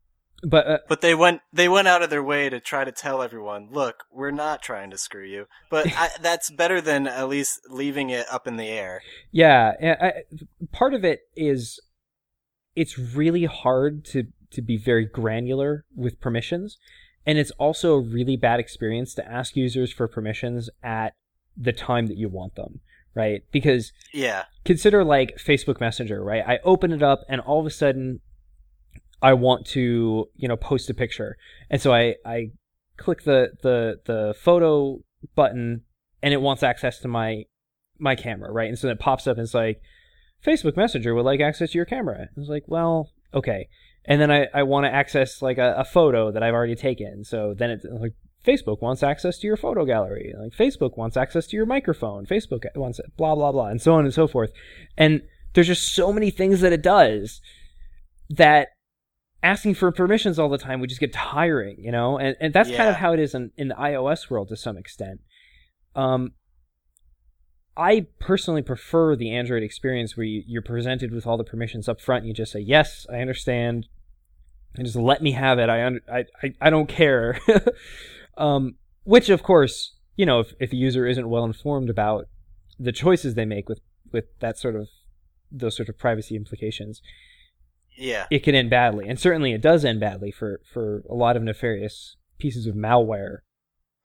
[0.43, 3.23] but uh, but they went they went out of their way to try to tell
[3.23, 5.47] everyone, look, we're not trying to screw you.
[5.71, 9.01] But I, that's better than at least leaving it up in the air.
[9.31, 10.13] Yeah, I,
[10.71, 11.81] part of it is
[12.77, 16.77] it's really hard to to be very granular with permissions
[17.27, 21.15] and it's also a really bad experience to ask users for permissions at
[21.57, 22.81] the time that you want them,
[23.15, 23.43] right?
[23.53, 26.45] Because yeah, consider like Facebook Messenger, right?
[26.47, 28.21] I open it up and all of a sudden
[29.23, 31.37] I want to, you know, post a picture.
[31.71, 32.51] And so I I
[32.97, 35.01] click the the the photo
[35.35, 35.83] button
[36.23, 37.45] and it wants access to my
[37.99, 38.69] my camera, right?
[38.69, 39.81] And so it pops up and it's like
[40.45, 42.19] Facebook Messenger would like access to your camera.
[42.19, 43.69] And It's like, well, okay
[44.07, 47.25] and then I, I want to access like a, a, photo that I've already taken.
[47.25, 48.13] So then it's like
[48.45, 50.35] Facebook wants access to your photo gallery.
[50.39, 52.27] Like Facebook wants access to your microphone.
[52.27, 54.51] Facebook wants it, blah blah blah, and so on and so forth.
[54.97, 55.23] And
[55.55, 57.41] there's just so many things that it does
[58.29, 58.69] that
[59.43, 62.19] asking for permissions all the time would just get tiring, you know.
[62.19, 62.77] And and that's yeah.
[62.77, 65.21] kind of how it is in, in the iOS world to some extent.
[65.97, 66.33] Um,
[67.77, 72.01] I personally prefer the Android experience where you, are presented with all the permissions up
[72.01, 72.23] front.
[72.23, 73.89] And you just say, "Yes, I understand,"
[74.77, 75.69] and just let me have it.
[75.69, 77.41] I I I, I don't care.
[78.37, 82.29] um, which, of course, you know, if if a user isn't well informed about
[82.79, 83.81] the choices they make with
[84.13, 84.89] with that sort of
[85.51, 87.03] those sort of privacy implications,
[87.97, 89.09] yeah, it can end badly.
[89.09, 93.39] And certainly, it does end badly for for a lot of nefarious pieces of malware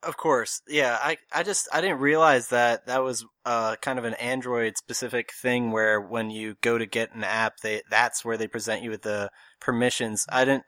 [0.04, 0.98] of course, yeah.
[1.02, 5.32] I I just I didn't realize that that was uh kind of an Android specific
[5.34, 8.90] thing where when you go to get an app, they that's where they present you
[8.90, 9.30] with the
[9.60, 10.26] permissions.
[10.30, 10.66] I didn't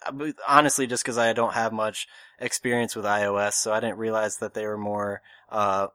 [0.48, 2.08] honestly just because I don't have much
[2.40, 5.88] experience with iOS, so I didn't realize that they were more uh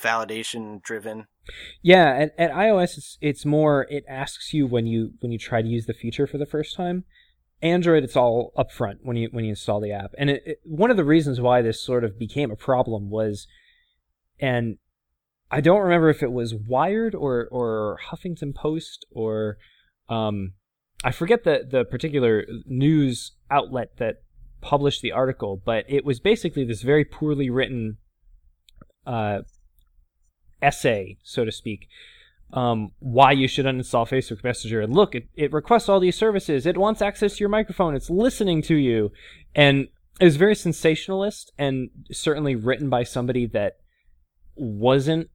[0.00, 1.26] validation driven.
[1.82, 5.62] Yeah, at, at iOS it's it's more it asks you when you when you try
[5.62, 7.04] to use the feature for the first time.
[7.64, 10.12] Android, it's all upfront when you when you install the app.
[10.18, 13.46] And it, it, one of the reasons why this sort of became a problem was,
[14.38, 14.76] and
[15.50, 19.56] I don't remember if it was Wired or or Huffington Post or
[20.10, 20.52] um,
[21.02, 24.16] I forget the the particular news outlet that
[24.60, 27.96] published the article, but it was basically this very poorly written
[29.06, 29.38] uh,
[30.60, 31.88] essay, so to speak,
[32.54, 34.80] um, why you should uninstall Facebook Messenger.
[34.80, 36.66] And look, it, it requests all these services.
[36.66, 37.96] It wants access to your microphone.
[37.96, 39.10] It's listening to you.
[39.56, 39.88] And
[40.20, 43.78] it was very sensationalist and certainly written by somebody that
[44.54, 45.28] wasn't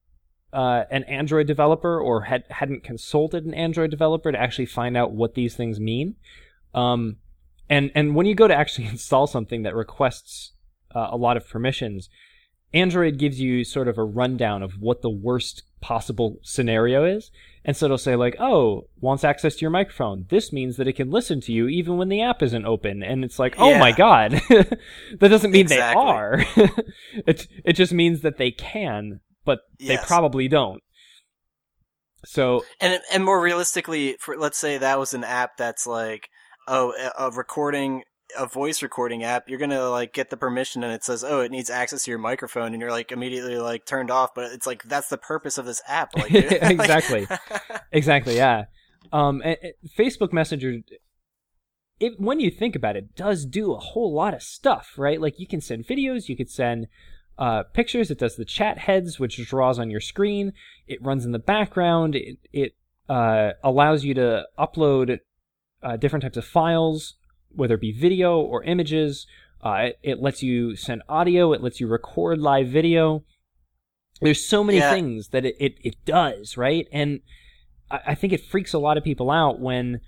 [0.54, 5.12] uh, an Android developer or had hadn't consulted an Android developer to actually find out
[5.12, 6.16] what these things mean.
[6.74, 7.18] Um,
[7.70, 10.54] and and when you go to actually install something that requests
[10.96, 12.10] uh, a lot of permissions,
[12.74, 17.32] Android gives you sort of a rundown of what the worst possible scenario is.
[17.66, 20.26] And so it'll say, like, oh, wants access to your microphone.
[20.30, 23.04] This means that it can listen to you even when the app isn't open.
[23.04, 23.80] And it's like, oh yeah.
[23.80, 24.32] my God.
[24.50, 24.80] that
[25.20, 26.04] doesn't mean exactly.
[26.04, 26.46] they are.
[27.28, 30.02] it, it just means that they can, but yes.
[30.02, 30.82] they probably don't.
[32.26, 32.64] So.
[32.80, 36.30] And, and more realistically, for, let's say that was an app that's like,
[36.68, 38.04] oh, a recording
[38.38, 41.52] a voice recording app, you're gonna like get the permission and it says, "Oh, it
[41.52, 44.34] needs access to your microphone," and you're like immediately like turned off.
[44.34, 46.16] But it's like that's the purpose of this app.
[46.16, 47.28] Like, exactly,
[47.92, 48.66] exactly, yeah.
[49.12, 49.42] Um,
[49.98, 50.80] Facebook Messenger,
[52.00, 55.20] it, when you think about it, does do a whole lot of stuff, right?
[55.20, 56.88] Like you can send videos, you could send
[57.38, 58.12] uh, pictures.
[58.12, 60.54] It does the chat heads, which draws on your screen.
[60.88, 62.16] It runs in the background.
[62.16, 62.76] It it
[63.08, 65.20] uh, allows you to upload
[65.82, 67.16] uh, different types of files
[67.54, 69.28] whether it be video or images.
[69.62, 71.52] Uh, it, it, lets you send audio.
[71.54, 73.24] It lets you record live video.
[74.22, 74.94] There's so many yeah.
[74.94, 76.88] things that it, it, it, does, right?
[76.92, 77.22] And
[77.92, 80.00] I, I, think it freaks a lot of people out when,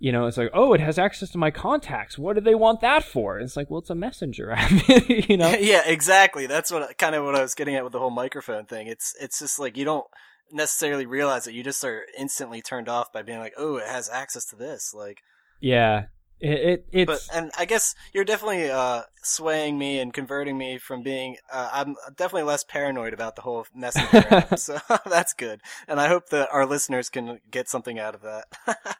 [0.00, 2.18] you know, it's like, oh, it has access to my contacts.
[2.18, 3.38] What do they want that for?
[3.38, 4.70] it's like, well, it's a messenger app,
[5.08, 5.50] you know?
[5.60, 6.46] yeah, exactly.
[6.46, 8.88] That's what kind of what I was getting at with the whole microphone thing.
[8.88, 10.06] It's it's just like you don't
[10.52, 11.54] necessarily realize it.
[11.54, 14.92] You just are instantly turned off by being like, oh, it has access to this.
[14.94, 15.22] Like,
[15.60, 16.06] yeah,
[16.40, 21.02] it, it but and I guess you're definitely uh, swaying me and converting me from
[21.02, 26.00] being uh, I'm definitely less paranoid about the whole messenger app, so that's good, and
[26.00, 28.46] I hope that our listeners can get something out of that.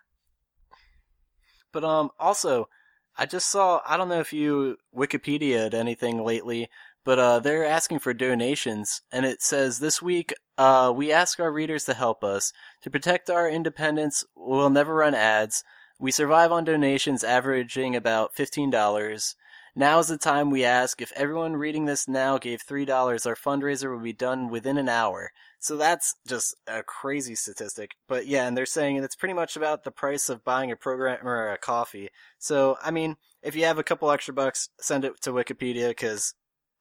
[1.73, 2.69] but um, also,
[3.17, 6.69] I just saw I don't know if you Wikipedia'd anything lately,
[7.05, 11.53] but uh, they're asking for donations, and it says this week Uh, we ask our
[11.53, 12.53] readers to help us.
[12.83, 15.63] To protect our independence, we'll never run ads.
[16.01, 19.35] We survive on donations averaging about $15.
[19.75, 22.89] Now is the time we ask if everyone reading this now gave $3,
[23.27, 25.33] our fundraiser would be done within an hour.
[25.59, 27.97] So that's just a crazy statistic.
[28.07, 31.19] But yeah, and they're saying it's pretty much about the price of buying a programmer
[31.25, 32.11] or a coffee.
[32.39, 36.35] So, I mean, if you have a couple extra bucks, send it to Wikipedia because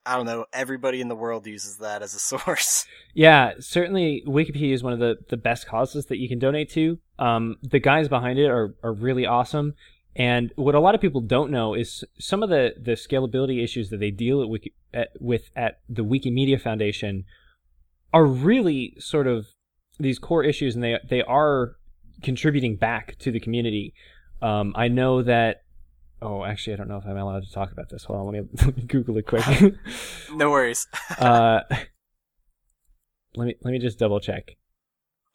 [0.08, 2.86] I don't know, everybody in the world uses that as a source.
[3.14, 7.00] Yeah, certainly Wikipedia is one of the, the best causes that you can donate to.
[7.20, 9.74] Um, the guys behind it are, are really awesome.
[10.16, 13.90] And what a lot of people don't know is some of the, the scalability issues
[13.90, 17.24] that they deal at Wiki, at, with at the Wikimedia Foundation
[18.12, 19.46] are really sort of
[20.00, 21.76] these core issues, and they they are
[22.24, 23.94] contributing back to the community.
[24.42, 25.62] Um, I know that.
[26.22, 28.06] Oh, actually, I don't know if I'm allowed to talk about this.
[28.06, 29.46] Hold on, let me, let me Google it quick.
[30.34, 30.88] no worries.
[31.20, 31.62] uh,
[33.36, 34.58] let me let me just double check.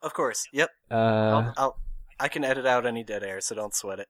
[0.03, 0.49] Of course.
[0.53, 0.71] Yep.
[0.91, 1.77] Uh, I'll, I'll
[2.19, 4.09] I can edit out any dead air, so don't sweat it.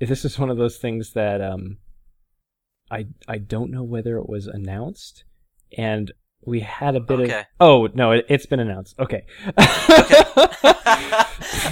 [0.00, 1.78] This is one of those things that um,
[2.90, 5.24] I I don't know whether it was announced,
[5.76, 6.12] and
[6.44, 7.38] we had a bit Okay.
[7.40, 7.46] of.
[7.60, 8.98] Oh no, it, it's been announced.
[8.98, 9.22] Okay.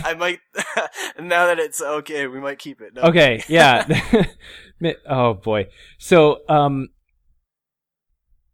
[0.05, 0.39] I might
[1.21, 2.95] now that it's okay, we might keep it.
[2.95, 3.03] No.
[3.03, 3.43] okay.
[3.49, 3.87] Yeah.
[5.09, 5.69] Oh boy.
[5.99, 6.89] So um,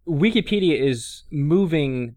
[0.07, 2.17] Wikipedia is moving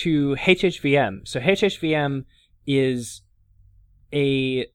[0.00, 1.26] to HHVM.
[1.28, 2.24] So HHVM
[2.66, 3.22] is
[4.12, 4.66] a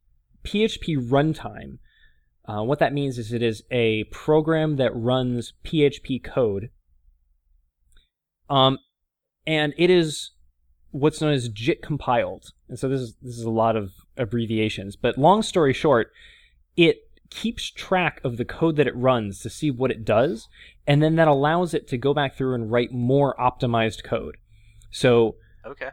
[0.44, 1.80] PHP runtime.
[2.46, 6.70] Uh, what that means is it is a program that runs PHP code.
[8.50, 8.80] Um,
[9.46, 10.32] and it is
[10.92, 12.52] what's known as JIT compiled.
[12.68, 16.12] And so this is this is a lot of abbreviations, but long story short,
[16.76, 16.98] it
[17.30, 20.48] keeps track of the code that it runs to see what it does,
[20.88, 24.38] and then that allows it to go back through and write more optimized code.
[24.92, 25.36] So
[25.66, 25.90] Okay.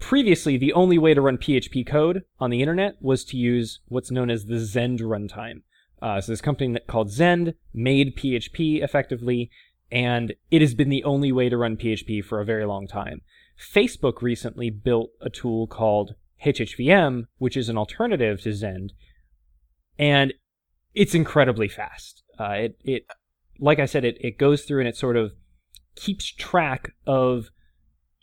[0.00, 4.10] previously the only way to run PHP code on the internet was to use what's
[4.10, 5.62] known as the Zend runtime.
[6.02, 9.50] Uh, so this company that- called Zend made PHP effectively,
[9.94, 13.20] and it has been the only way to run PHP for a very long time.
[13.56, 18.92] Facebook recently built a tool called HHVM, which is an alternative to Zend,
[19.96, 20.34] and
[20.94, 22.24] it's incredibly fast.
[22.38, 23.06] Uh, it, it,
[23.60, 25.32] like I said, it, it goes through and it sort of
[25.94, 27.50] keeps track of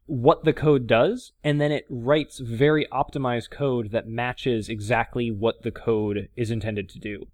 [0.07, 5.63] what the code does, and then it writes very optimized code that matches exactly what
[5.63, 7.28] the code is intended to do.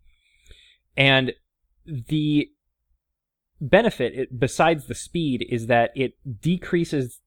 [0.95, 1.33] And
[1.87, 2.51] the
[3.59, 7.19] benefit, it, besides the speed, is that it decreases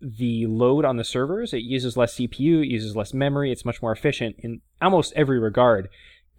[0.00, 1.52] the load on the servers.
[1.52, 5.38] It uses less CPU, it uses less memory, it's much more efficient in almost every
[5.38, 5.88] regard.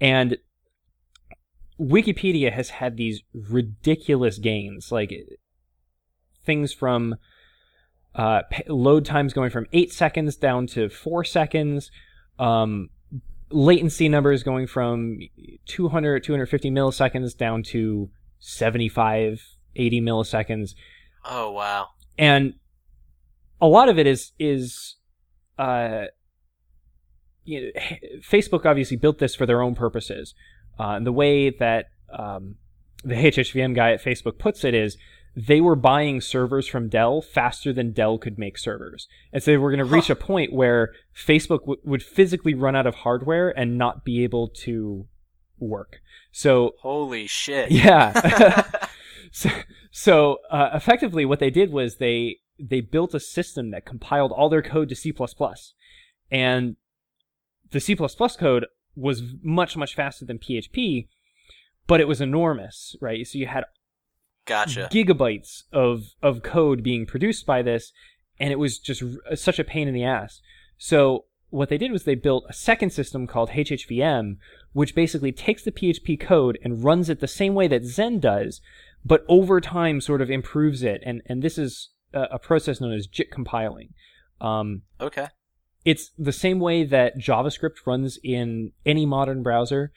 [0.02, 0.38] And
[1.80, 5.14] Wikipedia has had these ridiculous gains, like
[6.46, 7.16] things from
[8.16, 11.90] uh, load times going from eight seconds down to four seconds,
[12.38, 12.90] um,
[13.50, 15.20] latency numbers going from
[15.66, 18.10] 200, 250 milliseconds down to
[18.44, 19.42] 75,
[19.76, 20.76] 80 milliseconds.
[21.24, 21.88] Oh wow.
[22.18, 22.56] And
[23.62, 24.98] a lot of it is, is,
[25.58, 26.06] uh,
[27.46, 27.82] you know,
[28.30, 30.36] Facebook obviously built this for their own purposes.
[30.78, 32.56] Uh, and the way that um,
[33.04, 34.98] the HHVM guy at Facebook puts it is
[35.36, 39.08] they were buying servers from Dell faster than Dell could make servers.
[39.32, 42.76] And so they were going to reach a point where Facebook w- would physically run
[42.76, 45.08] out of hardware and not be able to
[45.64, 46.00] work.
[46.32, 47.72] So Holy shit.
[47.72, 48.64] yeah.
[49.32, 49.50] so
[49.92, 54.50] so uh, effectively, what they did was they they built a system that compiled all
[54.50, 55.14] their code to C++,
[56.32, 56.76] and
[57.72, 61.08] the C++ code was much much faster than PHP,
[61.88, 63.26] but it was enormous, right?
[63.26, 63.66] So you had
[64.46, 64.90] Gotcha.
[64.92, 67.92] gigabytes of of code being produced by this,
[68.40, 70.42] and it was just r- such a pain in the ass.
[70.78, 74.38] So what they did was they built a second system called HHVM,
[74.74, 78.62] which basically takes the PHP code and runs it the same way that Zend does,
[79.06, 81.02] but over time sort of improves it.
[81.06, 83.90] And and this is a, a process known as JIT compiling.
[84.42, 85.28] Um, Okay.
[85.86, 89.92] it's the same way that JavaScript runs in any modern browser.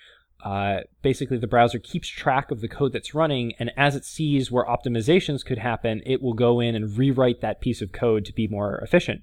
[0.44, 4.52] Uh, basically, the browser keeps track of the code that's running, and as it sees
[4.52, 8.32] where optimizations could happen, it will go in and rewrite that piece of code to
[8.32, 9.22] be more efficient.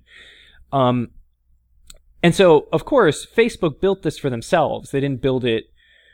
[0.73, 1.11] Um,
[2.23, 4.91] and so, of course, Facebook built this for themselves.
[4.91, 5.65] They didn't build it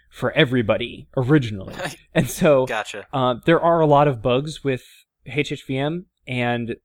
[0.09, 1.75] for everybody originally.
[2.15, 3.05] And so, Gotcha.
[3.13, 4.83] uh, there are a lot of bugs with
[5.27, 6.75] HHVM, and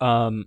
[0.00, 0.44] um,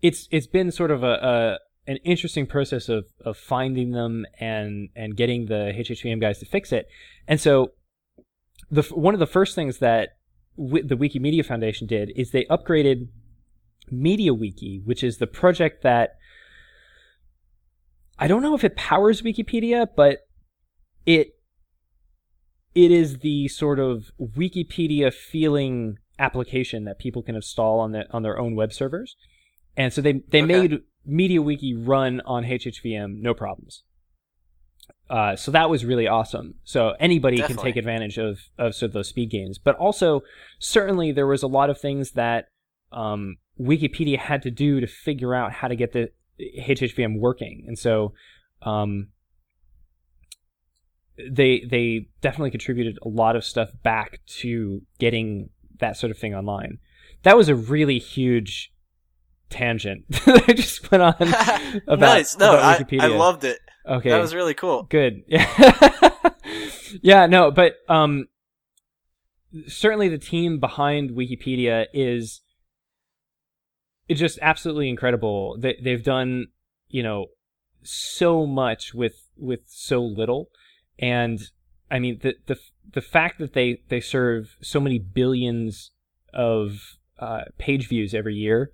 [0.00, 4.90] it's it's been sort of a, a an interesting process of of finding them and
[4.94, 6.86] and getting the HHVM guys to fix it.
[7.26, 7.72] And so,
[8.70, 10.10] the one of the first things that
[10.56, 13.08] wi- the Wikimedia Foundation did is they upgraded
[13.90, 16.10] MediaWiki, which is the project that
[18.18, 20.18] I don't know if it powers Wikipedia, but
[21.06, 21.28] it
[22.74, 28.22] it is the sort of Wikipedia feeling application that people can install on the, on
[28.22, 29.16] their own web servers.
[29.76, 30.46] And so they they Okay.
[30.46, 30.78] made
[31.08, 33.82] MediaWiki run on HHVM no problems.
[35.10, 36.54] Uh, so that was really awesome.
[36.64, 40.22] So anybody can take advantage of of sort of those speed gains, but also
[40.58, 42.46] certainly there was a lot of things that
[42.92, 47.78] um, Wikipedia had to do to figure out how to get the HHVM working, and
[47.78, 48.14] so
[48.62, 49.08] um,
[51.30, 56.34] they they definitely contributed a lot of stuff back to getting that sort of thing
[56.34, 56.78] online.
[57.22, 58.72] That was a really huge
[59.50, 61.14] tangent that I just went on
[61.86, 62.36] about, nice.
[62.36, 63.02] No, about I, Wikipedia.
[63.02, 63.58] I loved it.
[63.86, 64.84] Okay, That was really cool.
[64.84, 65.22] good.
[67.02, 68.26] yeah, no, but um,
[69.66, 72.40] certainly the team behind Wikipedia is
[74.08, 75.56] it's just absolutely incredible.
[75.58, 76.48] They they've done
[76.88, 77.26] you know
[77.82, 80.48] so much with with so little,
[80.98, 81.40] and
[81.90, 82.56] I mean the the
[82.92, 85.90] the fact that they they serve so many billions
[86.34, 88.72] of uh, page views every year.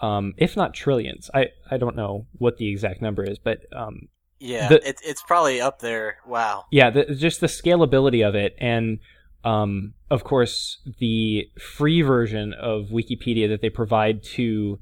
[0.00, 4.08] Um, if not trillions, I, I don't know what the exact number is, but um,
[4.38, 6.16] Yeah, The- it, it's probably up there.
[6.26, 6.64] Wow.
[6.70, 8.98] yeah, the, just the scalability of it, and
[9.44, 14.78] um, of course the free version of Wikipedia that they provide to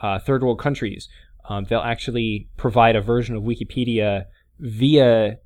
[0.00, 1.08] uh, third world countries.
[1.48, 4.26] Um, they'll actually provide a version of Wikipedia
[4.58, 5.38] via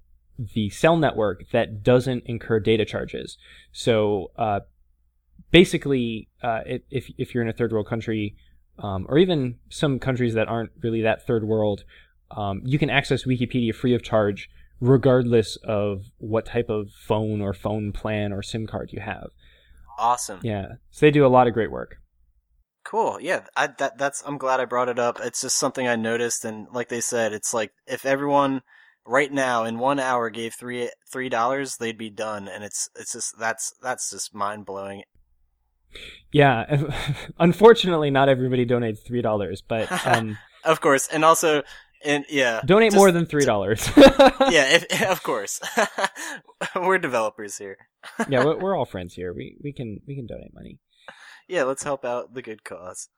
[0.54, 3.38] the cell network that doesn't incur data charges.
[3.72, 4.60] So uh,
[5.50, 8.36] basically, uh, if- if you're in a third world country,
[8.78, 11.84] um, or even some countries that aren't really that third world,
[12.30, 14.50] um, you can access Wikipedia free of charge,
[14.82, 19.28] regardless of what type of phone or phone plan or SIM card you have.
[19.96, 20.40] Awesome.
[20.42, 21.98] Yeah, so they do a lot of great work.
[22.84, 23.18] Cool.
[23.20, 25.20] Yeah, I that that's I'm glad I brought it up.
[25.22, 28.62] It's just something I noticed and like they said, it's like if everyone
[29.06, 33.12] right now in 1 hour gave 3 3 dollars, they'd be done and it's it's
[33.12, 35.04] just that's that's just mind-blowing.
[36.32, 36.82] Yeah,
[37.38, 41.06] unfortunately, not everybody donates three dollars, but um, Of course.
[41.08, 41.62] And also
[42.04, 42.60] and yeah.
[42.64, 43.88] donate just- more than three dollars.
[44.50, 45.60] Yeah, if, of course.
[46.76, 47.76] We're developers here.
[48.28, 49.32] yeah, we're, we're all friends here.
[49.32, 50.78] We we can we can donate money.
[51.48, 53.08] Yeah, let's help out the good cause.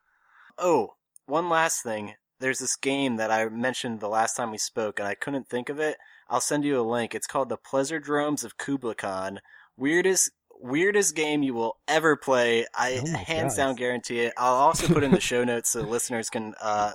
[0.58, 0.94] Oh,
[1.26, 2.14] one last thing.
[2.40, 5.68] There's this game that I mentioned the last time we spoke, and I couldn't think
[5.68, 5.96] of it.
[6.28, 7.14] I'll send you a link.
[7.14, 9.40] It's called the Pleasurdromes of Kubla Khan.
[9.76, 10.30] Weirdest,
[10.60, 12.66] weirdest game you will ever play.
[12.74, 13.62] I Oh hands God.
[13.62, 14.34] down guarantee it.
[14.36, 16.92] I'll also put in the show notes so listeners can uh,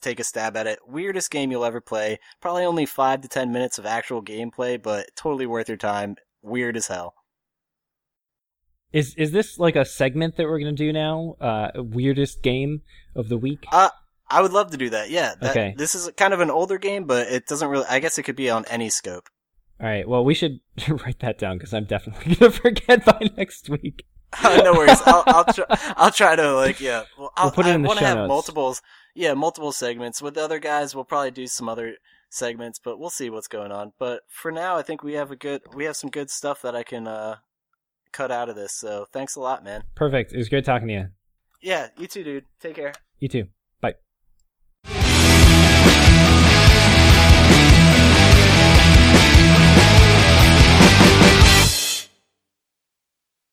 [0.00, 0.78] take a stab at it.
[0.86, 2.18] Weirdest game you'll ever play.
[2.40, 6.16] Probably only five to ten minutes of actual gameplay, but totally worth your time.
[6.42, 7.14] Weird as hell.
[8.92, 11.36] Is is this like a segment that we're gonna do now?
[11.40, 12.82] Uh, weirdest game
[13.16, 13.64] of the week.
[13.72, 13.88] Uh,
[14.28, 15.08] I would love to do that.
[15.10, 15.34] Yeah.
[15.40, 15.74] That, Okay.
[15.76, 17.86] This is kind of an older game, but it doesn't really.
[17.88, 19.28] I guess it could be on any scope.
[19.80, 20.06] All right.
[20.06, 24.04] Well, we should write that down because I'm definitely gonna forget by next week.
[24.42, 25.00] no worries.
[25.06, 25.64] I'll I'll, try,
[25.96, 27.04] I'll try to like yeah.
[27.18, 28.28] Well, I'll, We'll put it I in the want show to have notes.
[28.28, 28.82] multiples.
[29.14, 30.94] Yeah, multiple segments with the other guys.
[30.94, 31.96] We'll probably do some other
[32.30, 33.92] segments, but we'll see what's going on.
[33.98, 35.62] But for now, I think we have a good.
[35.74, 37.36] We have some good stuff that I can uh
[38.12, 38.72] cut out of this.
[38.72, 39.84] So thanks a lot, man.
[39.94, 40.32] Perfect.
[40.32, 41.08] It was great talking to you.
[41.60, 42.44] Yeah, you too, dude.
[42.60, 42.92] Take care.
[43.18, 43.46] You too.